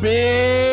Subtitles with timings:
[0.00, 0.65] Big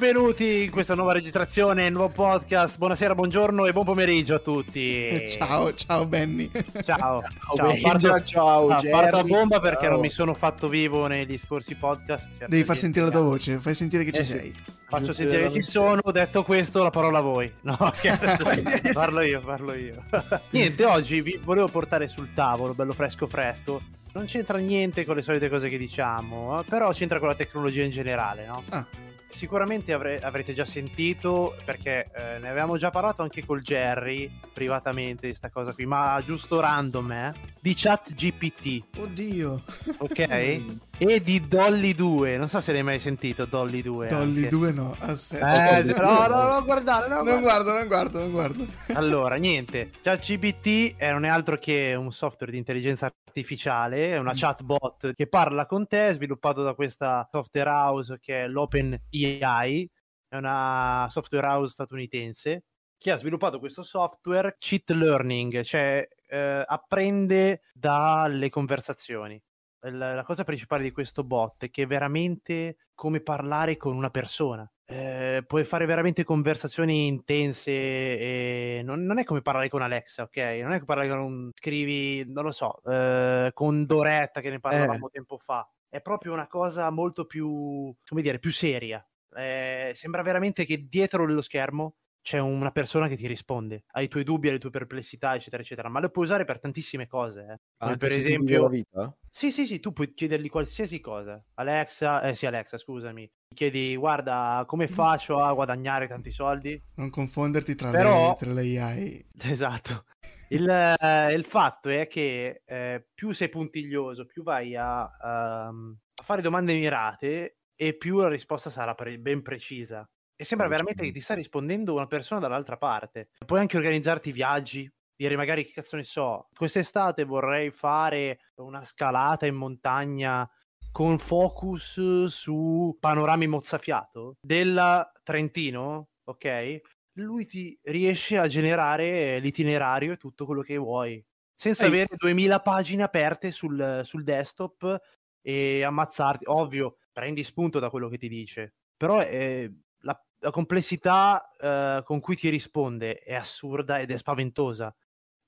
[0.00, 2.78] Benvenuti in questa nuova registrazione, nuovo podcast.
[2.78, 5.24] Buonasera, buongiorno e buon pomeriggio a tutti.
[5.28, 6.50] Ciao, ciao Benny.
[6.84, 7.66] Ciao, Ciao, ciao.
[7.66, 9.90] Benja, Parto, ciao, ah, Jerry, parto a bomba perché ciao.
[9.90, 12.28] non mi sono fatto vivo negli scorsi podcast.
[12.30, 14.32] Certo Devi far sentire la tua voce, fai sentire che ci Eh sì.
[14.32, 14.54] sei.
[14.88, 17.52] Faccio Giusto sentire che ci sono, detto questo la parola a voi.
[17.60, 18.48] No, scherzo,
[18.94, 20.02] parlo io, parlo io.
[20.48, 23.82] Niente, oggi vi volevo portare sul tavolo, bello fresco fresco.
[24.14, 27.90] Non c'entra niente con le solite cose che diciamo, però c'entra con la tecnologia in
[27.90, 28.62] generale, no?
[28.70, 28.86] Ah.
[29.30, 35.26] Sicuramente avre- avrete già sentito, perché eh, ne avevamo già parlato anche col Jerry privatamente
[35.28, 37.34] di sta cosa qui, ma giusto random, eh?
[37.60, 39.62] Di chat GPT, Oddio,
[39.98, 40.62] ok?
[41.08, 44.08] e di Dolly 2, non so se l'hai mai sentito Dolly 2.
[44.08, 44.48] Dolly anche.
[44.48, 45.78] 2 no, aspetta.
[45.78, 47.40] Eh, no, no, no, guardare, no, Non guarda.
[47.40, 48.66] guardo, non guardo, non guardo.
[48.92, 54.32] Allora, niente, ChatGPT è non è altro che un software di intelligenza artificiale, è una
[54.32, 54.36] Mm.
[54.36, 58.92] chatbot che parla con te, sviluppato da questa software house che è l'Open
[59.40, 59.90] AI,
[60.28, 62.64] è una software house statunitense
[62.98, 69.40] che ha sviluppato questo software cheat learning, cioè eh, apprende dalle conversazioni.
[69.82, 74.10] Il- La cosa principale di questo bot è che è veramente come parlare con una
[74.10, 74.70] persona.
[74.84, 80.36] Eh, puoi fare veramente conversazioni intense e non, non è come parlare con Alexa, ok?
[80.36, 84.58] Non è come parlare con un scrivi, non lo so, eh, con Doretta che ne
[84.60, 85.66] parlavamo tempo fa.
[85.88, 89.04] È proprio una cosa molto più, come dire, più seria.
[89.36, 94.24] Eh, sembra veramente che dietro lo schermo c'è una persona che ti risponde ai tuoi
[94.24, 95.88] dubbi, alle tue perplessità, eccetera, eccetera.
[95.88, 97.40] Ma lo puoi usare per tantissime cose.
[97.42, 97.96] eh.
[97.96, 99.16] Per esempio, la vita?
[99.30, 101.42] Sì, sì, sì, tu puoi chiedergli qualsiasi cosa.
[101.54, 103.22] Alexa, eh sì, Alexa, scusami.
[103.22, 106.80] Mi chiedi, guarda, come faccio a guadagnare tanti soldi?
[106.96, 109.26] Non confonderti tra, Però- le, tra le AI.
[109.42, 110.04] Esatto.
[110.48, 116.22] Il, eh, il fatto è che eh, più sei puntiglioso, più vai a, ehm, a
[116.24, 120.08] fare domande mirate e più la risposta sarà pre- ben precisa.
[120.36, 123.28] E sembra veramente che ti sta rispondendo una persona dall'altra parte.
[123.46, 129.44] Puoi anche organizzarti viaggi, dire magari che cazzo ne so, quest'estate vorrei fare una scalata
[129.44, 130.50] in montagna
[130.90, 136.80] con focus su panorami mozzafiato del Trentino, ok?
[137.18, 141.22] Lui ti riesce a generare l'itinerario e tutto quello che vuoi,
[141.54, 141.90] senza Ehi.
[141.90, 144.98] avere 2000 pagine aperte sul, sul desktop
[145.42, 146.44] e ammazzarti.
[146.46, 152.20] Ovvio, prendi spunto da quello che ti dice, però eh, la, la complessità eh, con
[152.20, 154.94] cui ti risponde è assurda ed è spaventosa.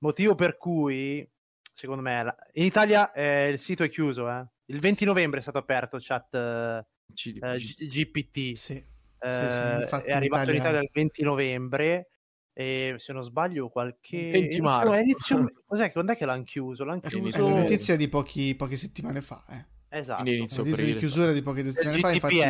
[0.03, 1.27] Motivo per cui,
[1.73, 4.29] secondo me, la- in Italia eh, il sito è chiuso.
[4.29, 4.45] eh.
[4.67, 8.53] Il 20 novembre è stato aperto chat eh, G- GPT.
[8.57, 8.75] Sì.
[8.75, 12.07] Eh, sì, infatti è in arrivato in Italia- Italia il 20 novembre.
[12.55, 15.01] E se non sbaglio, qualche 20 inizio- marzo.
[15.01, 16.85] inizio- cos'è, quando è che l'hanno chiuso?
[16.85, 17.47] L'hanno È chiuso.
[17.47, 19.43] una notizia di pochi, poche settimane fa.
[19.49, 19.99] Eh.
[19.99, 20.29] Esatto.
[20.29, 22.13] Inizio Notizia di chiusura di poche settimane fa.
[22.13, 22.41] Infatti,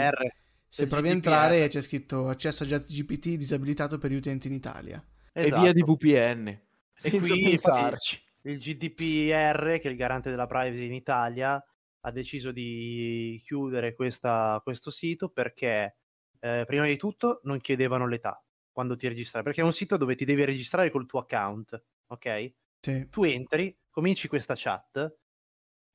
[0.67, 5.05] se provi a entrare c'è scritto accesso a ChatGPT disabilitato per gli utenti in Italia.
[5.33, 5.93] E via di Esatto.
[5.95, 6.61] VPN.
[6.97, 8.23] Senza qui, pensarci.
[8.43, 11.63] il GDPR, che è il garante della privacy in Italia,
[12.05, 15.99] ha deciso di chiudere questa- questo sito perché,
[16.41, 20.15] eh, prima di tutto, non chiedevano l'età quando ti registrai, perché è un sito dove
[20.17, 22.55] ti devi registrare col tuo account, ok?
[22.83, 23.07] Sì.
[23.11, 25.19] Tu entri, cominci questa chat,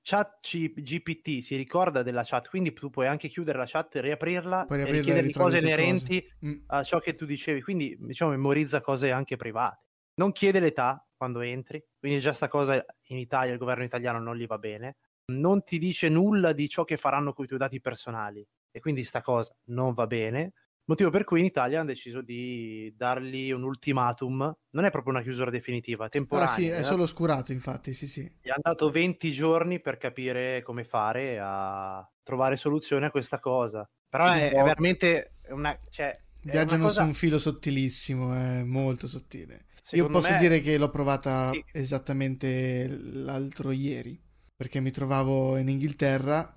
[0.02, 0.40] chat
[0.82, 4.92] GPT si ricorda della chat, quindi tu puoi anche chiudere la chat, riaprirla Puoi e
[4.92, 6.68] riaprirla e richiedergli ritrovi cose inerenti Mm.
[6.68, 9.87] a ciò che tu dicevi, quindi diciamo memorizza cose anche private.
[10.18, 14.36] Non chiede l'età quando entri, quindi già sta cosa in Italia il governo italiano non
[14.36, 14.98] gli va bene.
[15.32, 19.04] Non ti dice nulla di ciò che faranno con i tuoi dati personali e quindi
[19.04, 20.54] sta cosa non va bene.
[20.86, 25.22] Motivo per cui in Italia hanno deciso di dargli un ultimatum, non è proprio una
[25.22, 26.54] chiusura definitiva, è Ah temporanea.
[26.54, 26.84] sì, è eh.
[26.84, 28.22] solo oscurato infatti, sì sì.
[28.22, 33.86] Gli hanno dato 20 giorni per capire come fare a trovare soluzione a questa cosa.
[34.08, 35.78] Però è, è veramente una...
[35.90, 36.18] Cioè,
[36.52, 39.66] Viaggiano cosa, su un filo sottilissimo, è molto sottile.
[39.92, 41.64] Io secondo posso me- dire che l'ho provata Sì.
[41.72, 44.20] esattamente l'altro ieri,
[44.56, 46.56] perché mi trovavo in Inghilterra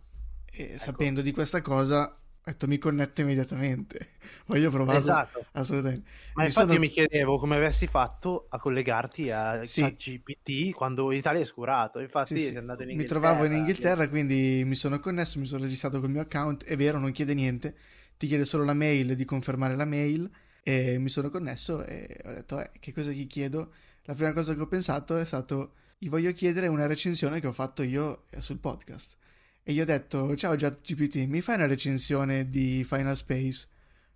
[0.51, 0.79] e Ecco.
[0.79, 4.09] sapendo di questa cosa ho detto mi connetto immediatamente.
[4.47, 5.45] Voglio provarlo Esatto.
[5.53, 6.09] assolutamente.
[6.35, 9.83] Ma Mi infatti sono- io mi chiedevo come avessi fatto a collegarti a Sì.
[9.85, 12.01] GPT quando l'Italia è scurato.
[12.01, 12.55] Infatti Sì, sì.
[12.57, 16.65] in Mi trovavo in Inghilterra, quindi mi sono connesso, mi sono registrato col mio account.
[16.65, 17.77] È vero, non chiede niente,
[18.21, 20.31] ti chiede solo la mail di confermare la mail.
[20.63, 23.73] E mi sono connesso e ho detto, eh, che cosa gli chiedo?
[24.03, 27.53] La prima cosa che ho pensato è stato, gli voglio chiedere una recensione che ho
[27.53, 29.17] fatto io eh, sul podcast.
[29.63, 33.69] E gli ho detto, ciao GPT, mi fai una recensione di Final Space?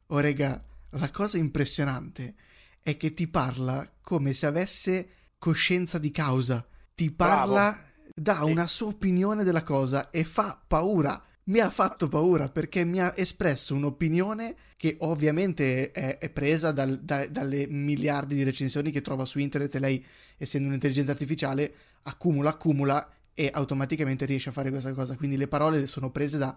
[0.09, 2.35] Oh regà, la cosa impressionante
[2.83, 5.09] è che ti parla come se avesse
[5.39, 6.63] coscienza di causa.
[6.95, 7.83] Ti parla,
[8.15, 8.51] dà Sì.
[8.51, 11.23] una sua opinione della cosa e fa paura.
[11.45, 16.99] Mi ha fatto paura perché mi ha espresso un'opinione che ovviamente è, è presa dal,
[16.99, 20.05] da, dalle miliardi di recensioni che trova su internet e lei,
[20.37, 25.17] essendo un'intelligenza artificiale, accumula, accumula e automaticamente riesce a fare questa cosa.
[25.17, 26.57] Quindi le parole sono prese da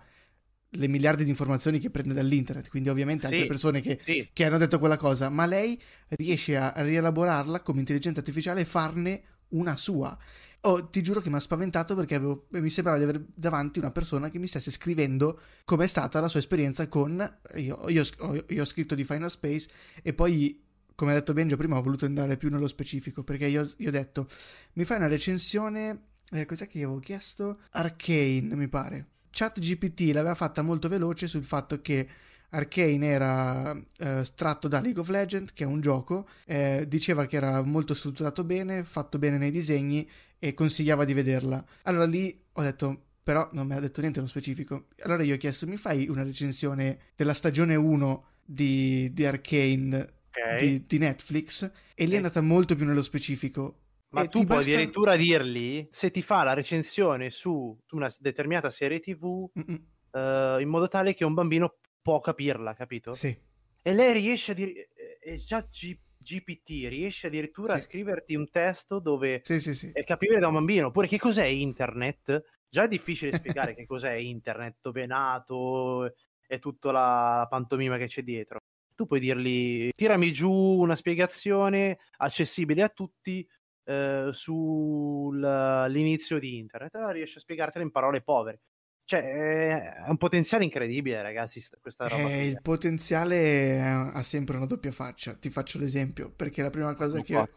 [0.71, 4.27] le miliardi di informazioni che prende dall'internet, quindi ovviamente sì, altre persone che, sì.
[4.33, 9.21] che, hanno detto quella cosa, ma lei riesce a rielaborarla come intelligenza artificiale e farne
[9.49, 10.17] una sua.
[10.61, 13.91] Oh, ti giuro che mi ha spaventato perché avevo, mi sembrava di avere davanti una
[13.91, 17.39] persona che mi stesse scrivendo com'è stata la sua esperienza con...
[17.55, 18.03] Io, io,
[18.49, 19.69] io ho scritto di Final Space
[20.01, 20.61] e poi,
[20.95, 23.91] come ha detto Benjo prima, ho voluto andare più nello specifico perché io, io ho
[23.91, 24.27] detto,
[24.73, 26.05] mi fai una recensione...
[26.29, 27.59] Eh, cos'è che avevo chiesto?
[27.71, 29.07] Arcane, mi pare
[29.37, 32.07] ChatGPT l'aveva fatta molto veloce sul fatto che
[32.49, 37.35] Arcane era eh, tratto da League of Legends, che è un gioco, eh, diceva che
[37.35, 41.63] era molto strutturato bene, fatto bene nei disegni e consigliava di vederla.
[41.83, 44.87] Allora lì ho detto, però non mi ha detto niente nello specifico.
[45.01, 50.59] Allora io ho chiesto, mi fai una recensione della stagione 1 di, di Arcane okay.
[50.59, 51.71] di, di, Netflix?
[51.93, 53.81] E lì è andata molto più nello specifico.
[54.09, 54.71] Ma tu puoi basta...
[54.71, 60.69] addirittura dirgli se ti fa la recensione su, su una determinata serie TV uh, in
[60.69, 63.13] modo tale che un bambino può capirla, capito?
[63.13, 63.37] Sì.
[63.81, 64.89] E lei riesce a dire,
[65.21, 67.79] e già G- GPT riesce addirittura sì.
[67.79, 70.87] a scriverti un testo dove sì, sì, è capibile da un bambino.
[70.87, 72.43] Oppure che cos'è internet?
[72.69, 76.13] Già è difficile spiegare che cos'è internet, dove è nato
[76.45, 78.57] e tutta la pantomima che c'è dietro.
[78.93, 83.47] Tu puoi dirgli, tirami giù una spiegazione accessibile a tutti
[83.85, 88.59] eh, sull'inizio di internet, allora riesce a spiegartela in parole povere.
[89.07, 92.27] Cioè, è un potenziale incredibile, ragazzi, questa roba.
[92.27, 95.33] Eh, il potenziale ha sempre una doppia faccia.
[95.33, 97.47] Ti faccio l'esempio, perché la prima cosa che ho,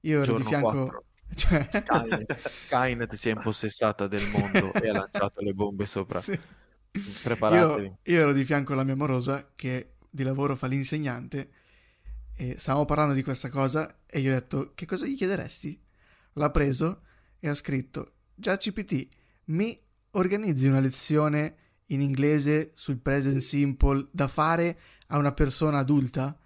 [0.00, 1.04] io ero di fianco...
[1.32, 1.64] Cioè...
[1.70, 2.48] Skynet.
[2.48, 6.20] Skynet si è impossessata del mondo e ha lanciato le bombe sopra.
[6.20, 6.36] Sì.
[7.22, 7.86] Preparatevi.
[7.86, 11.50] Io, io ero di fianco alla mia morosa che di lavoro fa l'insegnante
[12.34, 15.80] e stavamo parlando di questa cosa e io ho detto che cosa gli chiederesti?
[16.32, 17.02] L'ha preso
[17.38, 19.06] e ha scritto già CPT
[19.44, 19.80] mi
[20.12, 24.78] organizzi una lezione in inglese sul present simple da fare
[25.08, 26.36] a una persona adulta?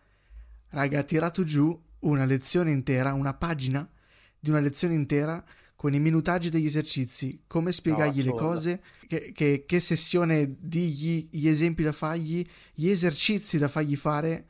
[0.71, 3.89] Raga, ha tirato giù una lezione intera, una pagina
[4.39, 5.43] di una lezione intera
[5.77, 11.29] con i minutaggi degli esercizi, come spiegargli no, le cose, che, che, che, sessione digli,
[11.31, 14.47] gli esempi da fargli, gli esercizi da fargli fare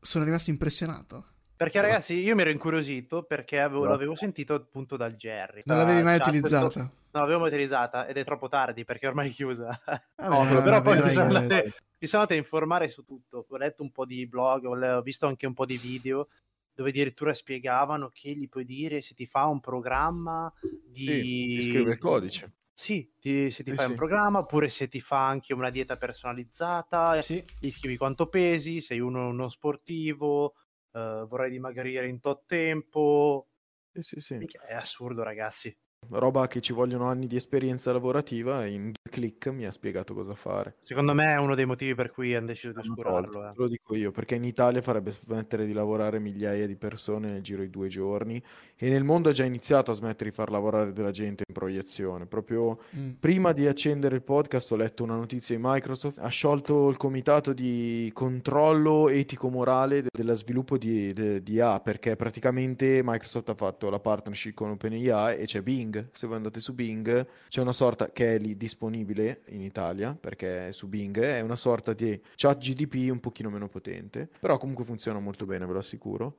[0.00, 1.26] sono rimasto impressionato.
[1.56, 3.90] Perché ragazzi, io mi ero incuriosito perché avevo, no.
[3.90, 5.60] l'avevo sentito appunto dal Jerry.
[5.64, 6.70] Non l'avevi mai utilizzata?
[6.70, 6.92] Questo...
[7.12, 9.68] Non l'avevo mai utilizzata ed è troppo tardi perché ormai è chiusa.
[10.16, 13.46] Ah, no, però poi mi sono, andate, mi sono andate a informare su tutto.
[13.48, 16.28] Ho letto un po' di blog, ho visto anche un po' di video
[16.72, 20.50] dove addirittura spiegavano che gli puoi dire se ti fa un programma
[20.86, 21.58] di...
[21.60, 22.54] Sì, scrive il codice.
[22.72, 23.90] Sì, ti, se ti sì, fai sì.
[23.90, 27.44] un programma, oppure se ti fa anche una dieta personalizzata, sì.
[27.58, 30.54] gli scrivi quanto pesi, sei uno non sportivo,
[30.92, 33.48] uh, vorrei dimagrire in tot tempo.
[33.92, 34.48] Sì, sì, sì.
[34.66, 35.76] È assurdo, ragazzi
[36.08, 40.14] roba che ci vogliono anni di esperienza lavorativa e in due clic mi ha spiegato
[40.14, 40.76] cosa fare.
[40.80, 43.48] Secondo me è uno dei motivi per cui hanno deciso di oscurarlo.
[43.48, 43.52] Eh.
[43.54, 47.62] Lo dico io, perché in Italia farebbe smettere di lavorare migliaia di persone nel giro
[47.62, 48.42] di due giorni
[48.76, 52.26] e nel mondo ha già iniziato a smettere di far lavorare della gente in proiezione.
[52.26, 53.10] Proprio mm.
[53.20, 57.52] prima di accendere il podcast ho letto una notizia di Microsoft, ha sciolto il comitato
[57.52, 64.00] di controllo etico-morale dello sviluppo di, di, di A perché praticamente Microsoft ha fatto la
[64.00, 68.34] partnership con OpenAI e c'è Bing se voi andate su Bing, c'è una sorta che
[68.34, 73.20] è lì disponibile in Italia, perché su Bing è una sorta di chat GDP un
[73.20, 76.38] pochino meno potente, però comunque funziona molto bene, ve lo assicuro.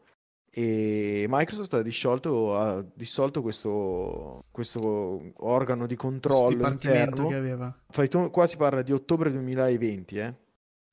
[0.53, 7.27] E Microsoft ha disciolto, ha dissolto questo, questo organo di controllo interno.
[7.27, 8.29] che aveva.
[8.29, 10.35] Qua si parla di ottobre 2020, eh?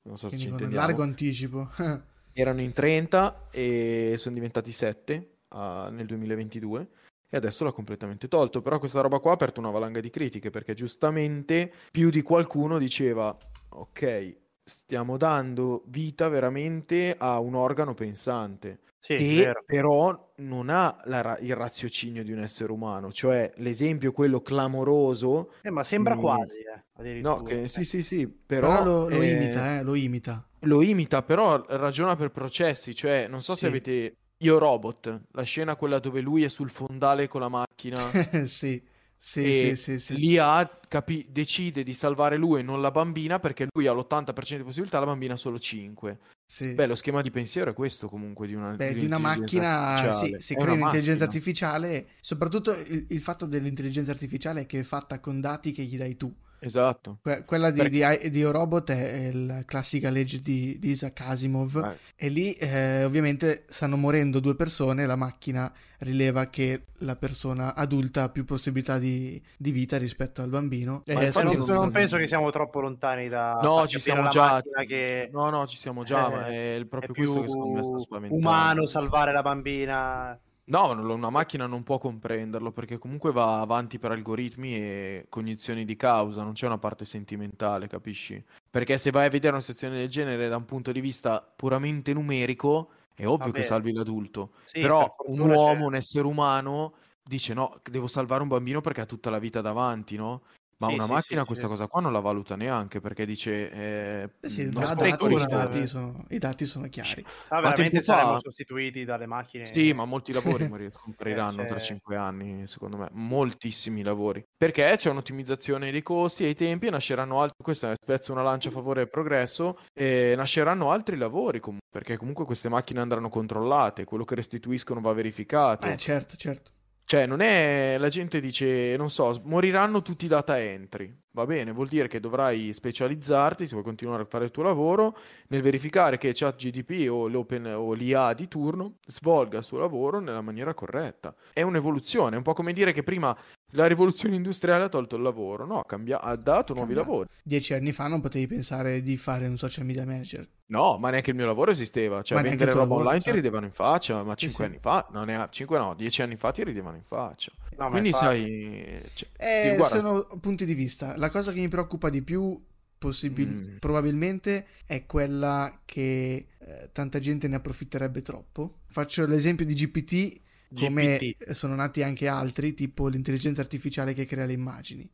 [0.03, 0.85] Non so Quindi se ci intendiamo.
[0.85, 1.69] largo anticipo.
[2.31, 5.15] Erano in 30 e sono diventati 7
[5.49, 6.87] uh, ah, nel 2022
[7.29, 8.61] e adesso l'ha completamente tolto.
[8.61, 12.77] Però questa roba qua ha aperto una valanga di critiche perché giustamente più di qualcuno
[12.77, 13.35] diceva
[13.69, 18.79] ok, stiamo dando vita veramente a un organo pensante.
[19.01, 24.41] Sì, che però non ha la, il raziocinio di un essere umano, cioè l'esempio quello
[24.41, 25.53] clamoroso.
[25.61, 29.21] Eh, ma sembra mh, quasi, eh, No, che, sì, sì, sì, però, però lo, lo
[29.21, 30.45] eh, imita, eh, lo imita.
[30.63, 33.65] Lo imita, però ragiona per processi, cioè non so se sì.
[33.67, 37.99] avete io Robot, la scena quella dove lui è sul fondale con la macchina.
[38.45, 38.81] sì.
[39.21, 43.37] Sì, sì, sì, sì, Lì ha, capi- decide di salvare lui e non la bambina
[43.37, 46.19] perché lui ha l'80% di possibilità, la bambina solo 5.
[46.45, 46.73] Sì.
[46.73, 50.33] Beh, lo schema di pensiero è questo comunque di una, Beh, di una macchina, sì,
[50.39, 55.41] si crea un'intelligenza artificiale, soprattutto il, il, fatto dell'intelligenza artificiale è che è fatta con
[55.41, 56.33] dati che gli dai tu.
[56.59, 57.19] Esatto.
[57.21, 58.19] Que- quella di, Perché...
[58.23, 61.97] di, di Robot è la classica legge di, di Isaac Asimov eh.
[62.15, 68.23] e lì eh, ovviamente stanno morendo due persone la macchina rileva che la persona adulta
[68.23, 71.03] ha più possibilità di, di vita rispetto al bambino.
[71.05, 73.59] Ma eh, non, non penso che siamo troppo lontani da...
[73.61, 74.61] No, ci siamo già...
[74.87, 75.29] Che...
[75.31, 78.47] No, no, ci siamo già, è, è proprio è questo che secondo me sta spaventando.
[78.47, 80.39] umano salvare la bambina
[80.69, 85.95] No, una macchina non può comprenderlo perché comunque va avanti per algoritmi e cognizioni di
[85.95, 88.43] causa, non c'è una parte sentimentale, capisci?
[88.69, 92.13] Perché se vai a vedere una situazione del genere da un punto di vista puramente
[92.13, 93.51] numerico, è ovvio Vabbè.
[93.51, 94.51] che salvi l'adulto.
[94.63, 95.85] Sì, Però un uomo, c'è.
[95.85, 100.17] un essere umano, dice no, devo salvare un bambino perché ha tutta la vita davanti,
[100.17, 100.43] no?
[100.79, 103.69] Ma sì, una sì, macchina sì, questa cosa qua non la valuta neanche perché dice...
[103.69, 107.25] Eh, eh sì, non dati, i, dati sono, i dati sono chiari.
[107.49, 108.39] Ah, veramente saremo fa...
[108.39, 109.65] sostituiti dalle macchine.
[109.65, 113.09] Sì, ma molti lavori scompariranno eh, tra cinque anni, secondo me.
[113.11, 114.41] Moltissimi lavori.
[114.57, 117.57] Perché c'è un'ottimizzazione dei costi e dei tempi e nasceranno altri...
[117.61, 122.15] Questa è spezzo una lancia a favore del progresso e nasceranno altri lavori comunque, perché
[122.15, 125.85] comunque queste macchine andranno controllate, quello che restituiscono va verificato.
[125.85, 126.71] Eh, certo, certo.
[127.09, 127.95] Cioè, non è.
[127.97, 131.11] La gente dice, non so, moriranno tutti i data entry.
[131.31, 135.17] Va bene, vuol dire che dovrai specializzarti, se vuoi continuare a fare il tuo lavoro,
[135.47, 140.75] nel verificare che ChatGDP o, o l'IA di turno svolga il suo lavoro nella maniera
[140.75, 141.33] corretta.
[141.51, 143.35] È un'evoluzione, è un po' come dire che prima
[143.71, 147.27] la rivoluzione industriale ha tolto il lavoro, no, cambia- ha dato nuovi lavori.
[147.43, 150.47] Dieci anni fa non potevi pensare di fare un social media manager.
[150.67, 152.21] No, ma neanche il mio lavoro esisteva.
[152.21, 153.29] Cioè, ma vendere roba online certo.
[153.29, 156.35] ti ridevano in faccia, ma cinque sì, anni fa, non è, cinque no, dieci anni
[156.35, 157.51] fa ti ridevano in faccia.
[157.77, 159.01] No, Quindi sai...
[159.13, 159.95] Cioè, eh, guarda...
[159.95, 161.15] Sono punti di vista.
[161.17, 162.61] La cosa che mi preoccupa di più
[162.99, 163.77] possibil- mm.
[163.77, 168.81] probabilmente è quella che eh, tanta gente ne approfitterebbe troppo.
[168.87, 170.41] Faccio l'esempio di GPT
[170.73, 171.51] come GPT.
[171.51, 175.09] sono nati anche altri, tipo l'intelligenza artificiale che crea le immagini.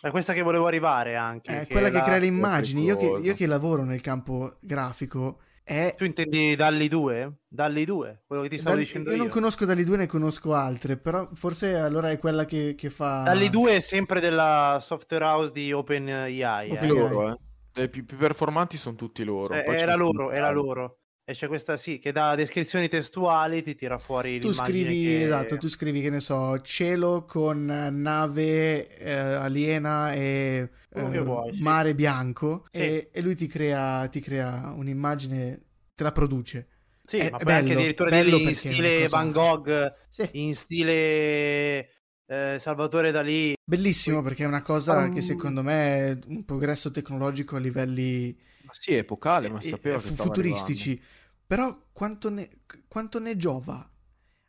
[0.00, 1.60] È questa che volevo arrivare anche.
[1.60, 2.84] È che quella che crea le immagini.
[2.84, 5.40] Io che, io che, lavoro nel campo grafico.
[5.62, 5.94] È...
[5.96, 7.38] Tu intendi Dalli 2?
[7.48, 8.22] Dalli 2?
[8.26, 8.84] Quello che ti stavo Dalli...
[8.84, 9.16] dicendo io.
[9.16, 12.90] Io non conosco Dalli 2, ne conosco altre, però forse allora è quella che, che
[12.90, 13.22] fa...
[13.22, 16.70] Dalli 2 è sempre della software house di OpenAI.
[16.70, 16.86] Open eh.
[16.86, 17.40] loro,
[17.72, 17.82] eh.
[17.82, 19.54] I più, più performanti sono tutti loro.
[19.54, 21.00] Cioè, era loro, era loro.
[21.28, 25.22] E c'è questa sì, che da descrizioni testuali ti tira fuori tu scrivi, che...
[25.24, 31.88] esatto, tu scrivi che ne so, cielo con nave eh, aliena e eh, vuoi, mare
[31.88, 31.94] sì.
[31.96, 32.78] bianco sì.
[32.78, 35.62] E, e, lui ti crea, ti crea un'immagine,
[35.96, 36.68] te la produce.
[37.02, 39.16] Sì, è, ma poi bello, anche addirittura in stile cosa...
[39.16, 40.28] Van Gogh, sì.
[40.30, 41.90] in stile
[42.24, 43.54] eh, Salvatore Dalì.
[43.64, 45.12] Bellissimo perché è una cosa um...
[45.12, 48.44] che secondo me è un progresso tecnologico a livelli
[48.78, 51.00] sì, è epocale, ma sapeva che futuristici.
[51.46, 52.48] Però quanto ne,
[52.88, 53.88] quanto ne giova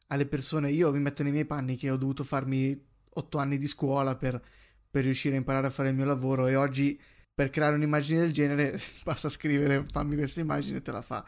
[0.07, 0.71] alle persone?
[0.71, 4.41] Io mi metto nei miei panni che ho dovuto farmi otto anni di scuola per,
[4.89, 6.99] per riuscire a imparare a fare il mio lavoro e oggi
[7.33, 11.25] per creare un'immagine del genere basta scrivere fammi questa immagine e te la fa.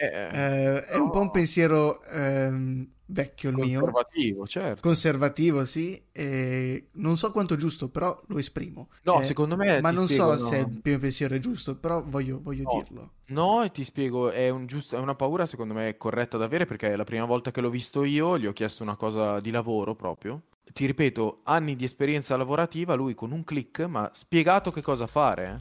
[0.00, 3.80] Eh, eh, è un po' un pensiero ehm, vecchio il mio.
[3.80, 4.80] Conservativo, certo.
[4.80, 6.00] Conservativo, sì.
[6.12, 8.90] E non so quanto giusto, però lo esprimo.
[9.02, 9.80] No, eh, secondo me...
[9.80, 10.48] Ma non spiego, so no.
[10.48, 12.80] se il mio pensiero è giusto, però voglio, voglio no.
[12.80, 13.10] dirlo.
[13.26, 16.64] No, e ti spiego, è, un giusto, è una paura secondo me corretta da avere
[16.64, 19.50] perché è la prima volta che l'ho visto io, gli ho chiesto una cosa di
[19.50, 20.42] lavoro proprio.
[20.72, 25.08] Ti ripeto, anni di esperienza lavorativa, lui con un click mi ha spiegato che cosa
[25.08, 25.58] fare.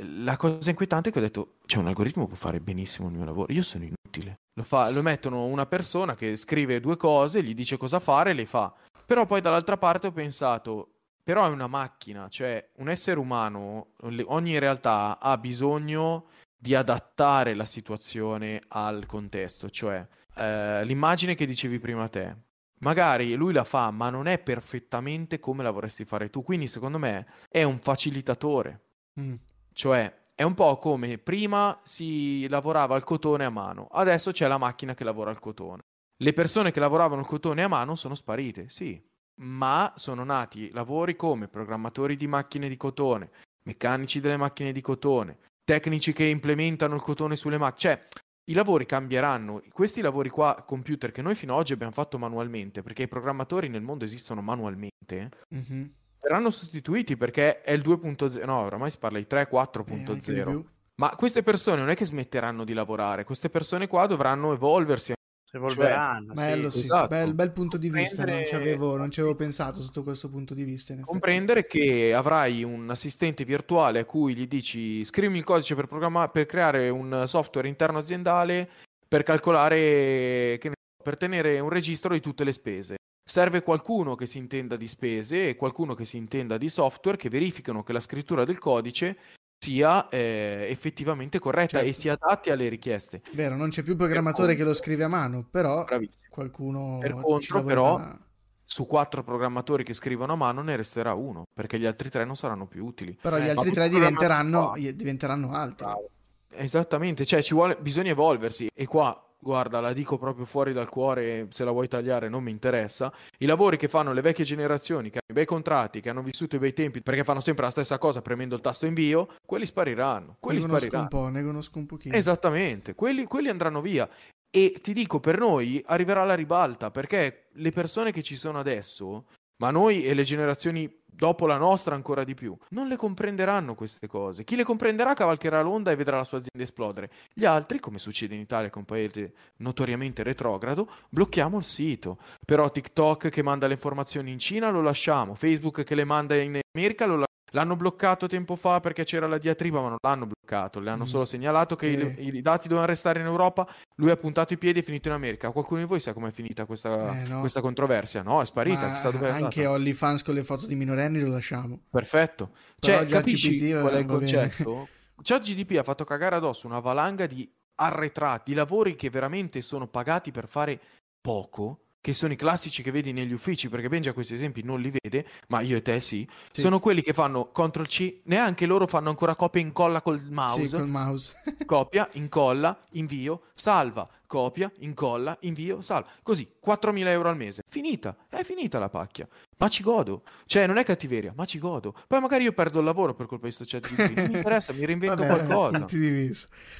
[0.00, 3.14] La cosa inquietante è che ho detto, c'è un algoritmo che può fare benissimo il
[3.14, 4.38] mio lavoro, io sono inutile.
[4.54, 8.46] Lo, fa, lo mettono una persona che scrive due cose, gli dice cosa fare le
[8.46, 8.72] fa.
[9.04, 13.88] Però poi dall'altra parte ho pensato, però è una macchina, cioè un essere umano,
[14.26, 16.26] ogni realtà ha bisogno
[16.56, 22.36] di adattare la situazione al contesto, cioè eh, l'immagine che dicevi prima te.
[22.80, 26.42] Magari lui la fa, ma non è perfettamente come la vorresti fare tu.
[26.42, 28.80] Quindi, secondo me, è un facilitatore.
[29.20, 29.34] Mm.
[29.78, 34.58] Cioè, è un po' come prima si lavorava al cotone a mano, adesso c'è la
[34.58, 35.82] macchina che lavora al cotone.
[36.20, 39.00] Le persone che lavoravano il cotone a mano sono sparite, sì,
[39.42, 43.30] ma sono nati lavori come programmatori di macchine di cotone,
[43.66, 47.94] meccanici delle macchine di cotone, tecnici che implementano il cotone sulle macchine.
[47.94, 48.08] Cioè,
[48.50, 49.62] i lavori cambieranno.
[49.70, 53.68] Questi lavori qua, computer, che noi fino ad oggi abbiamo fatto manualmente, perché i programmatori
[53.68, 55.84] nel mondo esistono manualmente, mm-hmm
[56.20, 60.62] verranno sostituiti perché è il 2.0, no, oramai si parla di 3, 4.0.
[60.96, 65.12] Ma queste persone non è che smetteranno di lavorare, queste persone qua dovranno evolversi.
[65.50, 66.34] Evolveranno.
[66.34, 66.80] Cioè, bello, sì.
[66.80, 67.08] Esatto.
[67.08, 70.54] Bel, bel, punto di vista, non ci, avevo, non ci avevo pensato sotto questo punto
[70.54, 70.94] di vista.
[71.00, 75.88] Comprendere che avrai un assistente virtuale a cui gli dici scrivimi il codice per,
[76.30, 78.68] per creare un software interno aziendale
[79.08, 80.58] per calcolare,
[81.02, 82.96] per tenere un registro di tutte le spese
[83.28, 87.28] serve qualcuno che si intenda di spese e qualcuno che si intenda di software che
[87.28, 89.18] verificano che la scrittura del codice
[89.58, 91.88] sia eh, effettivamente corretta certo.
[91.88, 93.22] e si adatti alle richieste.
[93.32, 96.28] Vero, non c'è più programmatore contro, che lo scrive a mano, però bravissimo.
[96.30, 98.16] qualcuno per contro però
[98.64, 102.36] su quattro programmatori che scrivono a mano ne resterà uno, perché gli altri tre non
[102.36, 103.18] saranno più utili.
[103.20, 105.84] Però eh, gli altri tre diventeranno, diventeranno altri.
[105.84, 106.10] Bravo.
[106.50, 111.46] Esattamente, cioè ci vuole, bisogna evolversi e qua guarda, la dico proprio fuori dal cuore,
[111.50, 113.12] se la vuoi tagliare non mi interessa.
[113.38, 116.56] I lavori che fanno le vecchie generazioni, che hanno i bei contratti, che hanno vissuto
[116.56, 120.36] i bei tempi, perché fanno sempre la stessa cosa premendo il tasto invio, quelli spariranno.
[120.40, 121.02] Quelli ne spariranno.
[121.02, 122.14] un po', ne conosco un pochino.
[122.14, 124.08] Esattamente, quelli, quelli andranno via.
[124.50, 129.26] E ti dico, per noi arriverà la ribalta, perché le persone che ci sono adesso,
[129.58, 134.06] ma noi e le generazioni dopo la nostra ancora di più, non le comprenderanno queste
[134.06, 134.44] cose.
[134.44, 137.10] Chi le comprenderà cavalcherà l'onda e vedrà la sua azienda esplodere.
[137.34, 142.18] Gli altri, come succede in Italia con un paese notoriamente retrogrado, blocchiamo il sito.
[142.46, 146.60] Però TikTok che manda le informazioni in Cina lo lasciamo, Facebook che le manda in
[146.72, 147.27] America lo lasciamo.
[147.50, 150.80] L'hanno bloccato tempo fa perché c'era la diatriba, ma non l'hanno bloccato.
[150.80, 151.06] Le hanno mm.
[151.06, 152.22] solo segnalato che sì.
[152.22, 153.66] i, i, dati dovevano restare in Europa.
[153.96, 155.50] Lui ha puntato i piedi e è finito in America.
[155.50, 157.40] Qualcuno di voi sa com'è finita questa, eh, no.
[157.40, 158.22] questa controversia?
[158.22, 158.92] No, è sparita.
[158.92, 161.80] È anche OnlyFans con le foto di minorenni lo lasciamo.
[161.90, 162.50] Perfetto.
[162.78, 164.88] Però cioè, capisci GPT, qual è il concetto?
[165.20, 170.30] ChatGDP ha fatto cagare addosso una valanga di arretrati, di lavori che veramente sono pagati
[170.30, 170.80] per fare
[171.20, 174.90] poco che sono i classici che vedi negli uffici, perché Benja questi esempi non li
[174.90, 176.62] vede, ma io e te sì, sì.
[176.62, 180.68] sono quelli che fanno CTRL C, neanche loro fanno ancora copia e incolla col mouse.
[180.68, 181.34] Sì, col mouse.
[181.66, 186.08] copia, incolla, invio, salva, copia, incolla, invio, salva.
[186.22, 187.62] Così, 4.000 euro al mese.
[187.68, 189.26] Finita, è finita la pacchia.
[189.56, 190.22] Ma ci godo.
[190.46, 191.92] Cioè, non è cattiveria, ma ci godo.
[192.06, 194.84] Poi magari io perdo il lavoro per colpa di sto chat Non mi interessa, mi
[194.84, 195.86] reinvento Vabbè, qualcosa.
[195.98, 196.30] Mi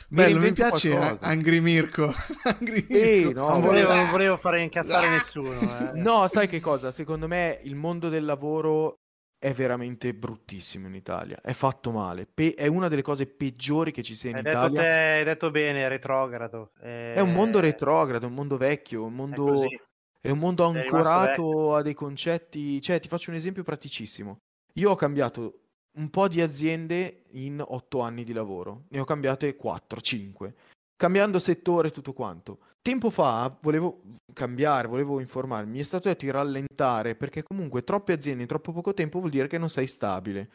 [0.09, 1.27] Bello, mi piace qualcosa.
[1.27, 2.15] Angry Mirko.
[2.45, 3.33] Angry Mirko.
[3.33, 5.59] no, non, volevo, non, volevo, fare incazzare nessuno.
[5.59, 5.99] Eh.
[5.99, 6.93] No, sai che cosa?
[6.93, 8.99] Secondo me il mondo del lavoro
[9.39, 11.39] è veramente bruttissimo in Italia.
[11.41, 12.27] È fatto male.
[12.27, 14.69] Pe- è una delle cose peggiori che ci sia in hai Italia.
[14.69, 16.73] Detto te, hai detto bene, è retrogrado.
[16.79, 17.13] È...
[17.15, 17.21] è...
[17.21, 19.63] un mondo retrogrado, un mondo vecchio, un mondo...
[19.63, 19.81] È,
[20.21, 22.83] è un mondo ancorato a dei concetti.
[22.83, 24.39] Cioè, ti faccio un esempio praticissimo.
[24.75, 25.61] Io ho cambiato
[25.93, 28.85] un po' di aziende in otto anni di lavoro.
[28.89, 30.55] Ne ho cambiate 4, 5
[30.99, 32.59] cambiando settore tutto quanto.
[32.89, 34.01] Tempo fa volevo
[34.33, 38.73] cambiare, volevo informarmi, mi è stato detto di rallentare perché comunque troppe aziende in troppo
[38.73, 40.53] poco tempo vuol dire che non sei stabile.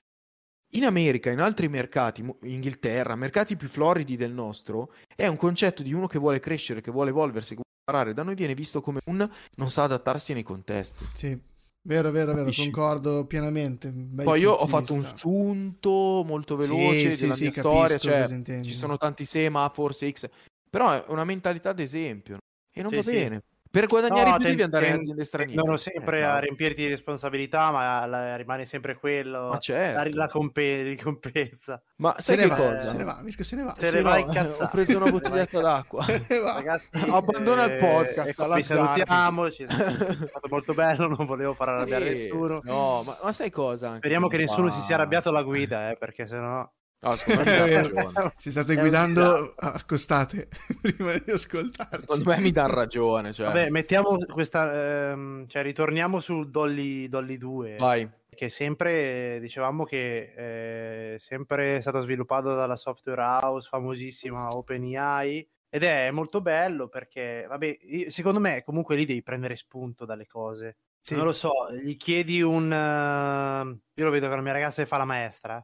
[0.71, 5.83] In America, in altri mercati, in Inghilterra, mercati più floridi del nostro, è un concetto
[5.83, 8.15] di uno che vuole crescere, che vuole evolversi, che vuole imparare.
[8.15, 11.05] Da noi viene visto come un non sa adattarsi nei contesti.
[11.13, 11.39] Sì,
[11.85, 12.71] Vero, vero, vero, Capisci?
[12.71, 13.91] concordo pienamente.
[13.91, 18.41] Poi io ho fatto un sunto molto veloce sì, della sì, mia sì, storia, cioè
[18.63, 20.29] ci sono tanti se, ma forse X,
[20.73, 22.39] però è una mentalità d'esempio
[22.73, 23.43] e non va bene.
[23.69, 25.61] Per guadagnare no, più devi andare in aziende straniere.
[25.63, 29.49] Non sempre eh, a riempirti di responsabilità, ma la, rimane sempre quello.
[29.49, 29.99] Ma certo.
[29.99, 31.79] La, la compe- ricompensa.
[31.97, 32.77] Ma sai che va, cosa?
[32.77, 33.73] Se ne va, Mirko, se ne va.
[33.75, 34.63] Se, se ne va incazzato.
[34.63, 36.05] Ho preso una bottiglietta d'acqua.
[36.27, 38.29] Ragazzi, abbandona il podcast.
[38.29, 39.51] Ecco, salutiamo.
[39.51, 41.07] Ci è stato molto bello.
[41.07, 42.23] Non volevo far arrabbiare sì.
[42.23, 42.61] nessuno.
[42.63, 43.95] No, ma, ma, sai cosa?
[43.97, 46.67] Speriamo che nessuno si sia arrabbiato alla guida, eh, perché sennò.
[47.03, 48.31] No.
[48.37, 50.47] Si state guidando, accostate
[50.81, 51.99] prima di ascoltarci.
[51.99, 53.33] Secondo me mi dà ragione.
[53.33, 53.47] Cioè.
[53.47, 55.09] Vabbè, mettiamo questa.
[55.11, 57.75] Ehm, cioè, ritorniamo sul Dolly, Dolly 2.
[57.77, 58.09] Vai.
[58.33, 65.47] Che sempre dicevamo che è sempre stato sviluppato dalla software house famosissima OpenAI.
[65.69, 70.77] Ed è molto bello perché, vabbè, secondo me comunque lì devi prendere spunto dalle cose.
[71.01, 71.15] Sì.
[71.15, 72.71] Non lo so, gli chiedi un.
[72.71, 73.67] Uh...
[73.93, 75.61] io lo vedo che la mia ragazza fa la maestra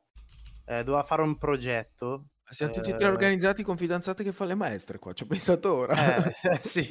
[0.69, 2.27] eh, doveva fare un progetto.
[2.47, 5.25] Siamo tutti e tre eh, organizzati con fidanzate che fa le maestre qua, ci ho
[5.25, 5.95] pensato ora.
[6.41, 6.89] Eh sì.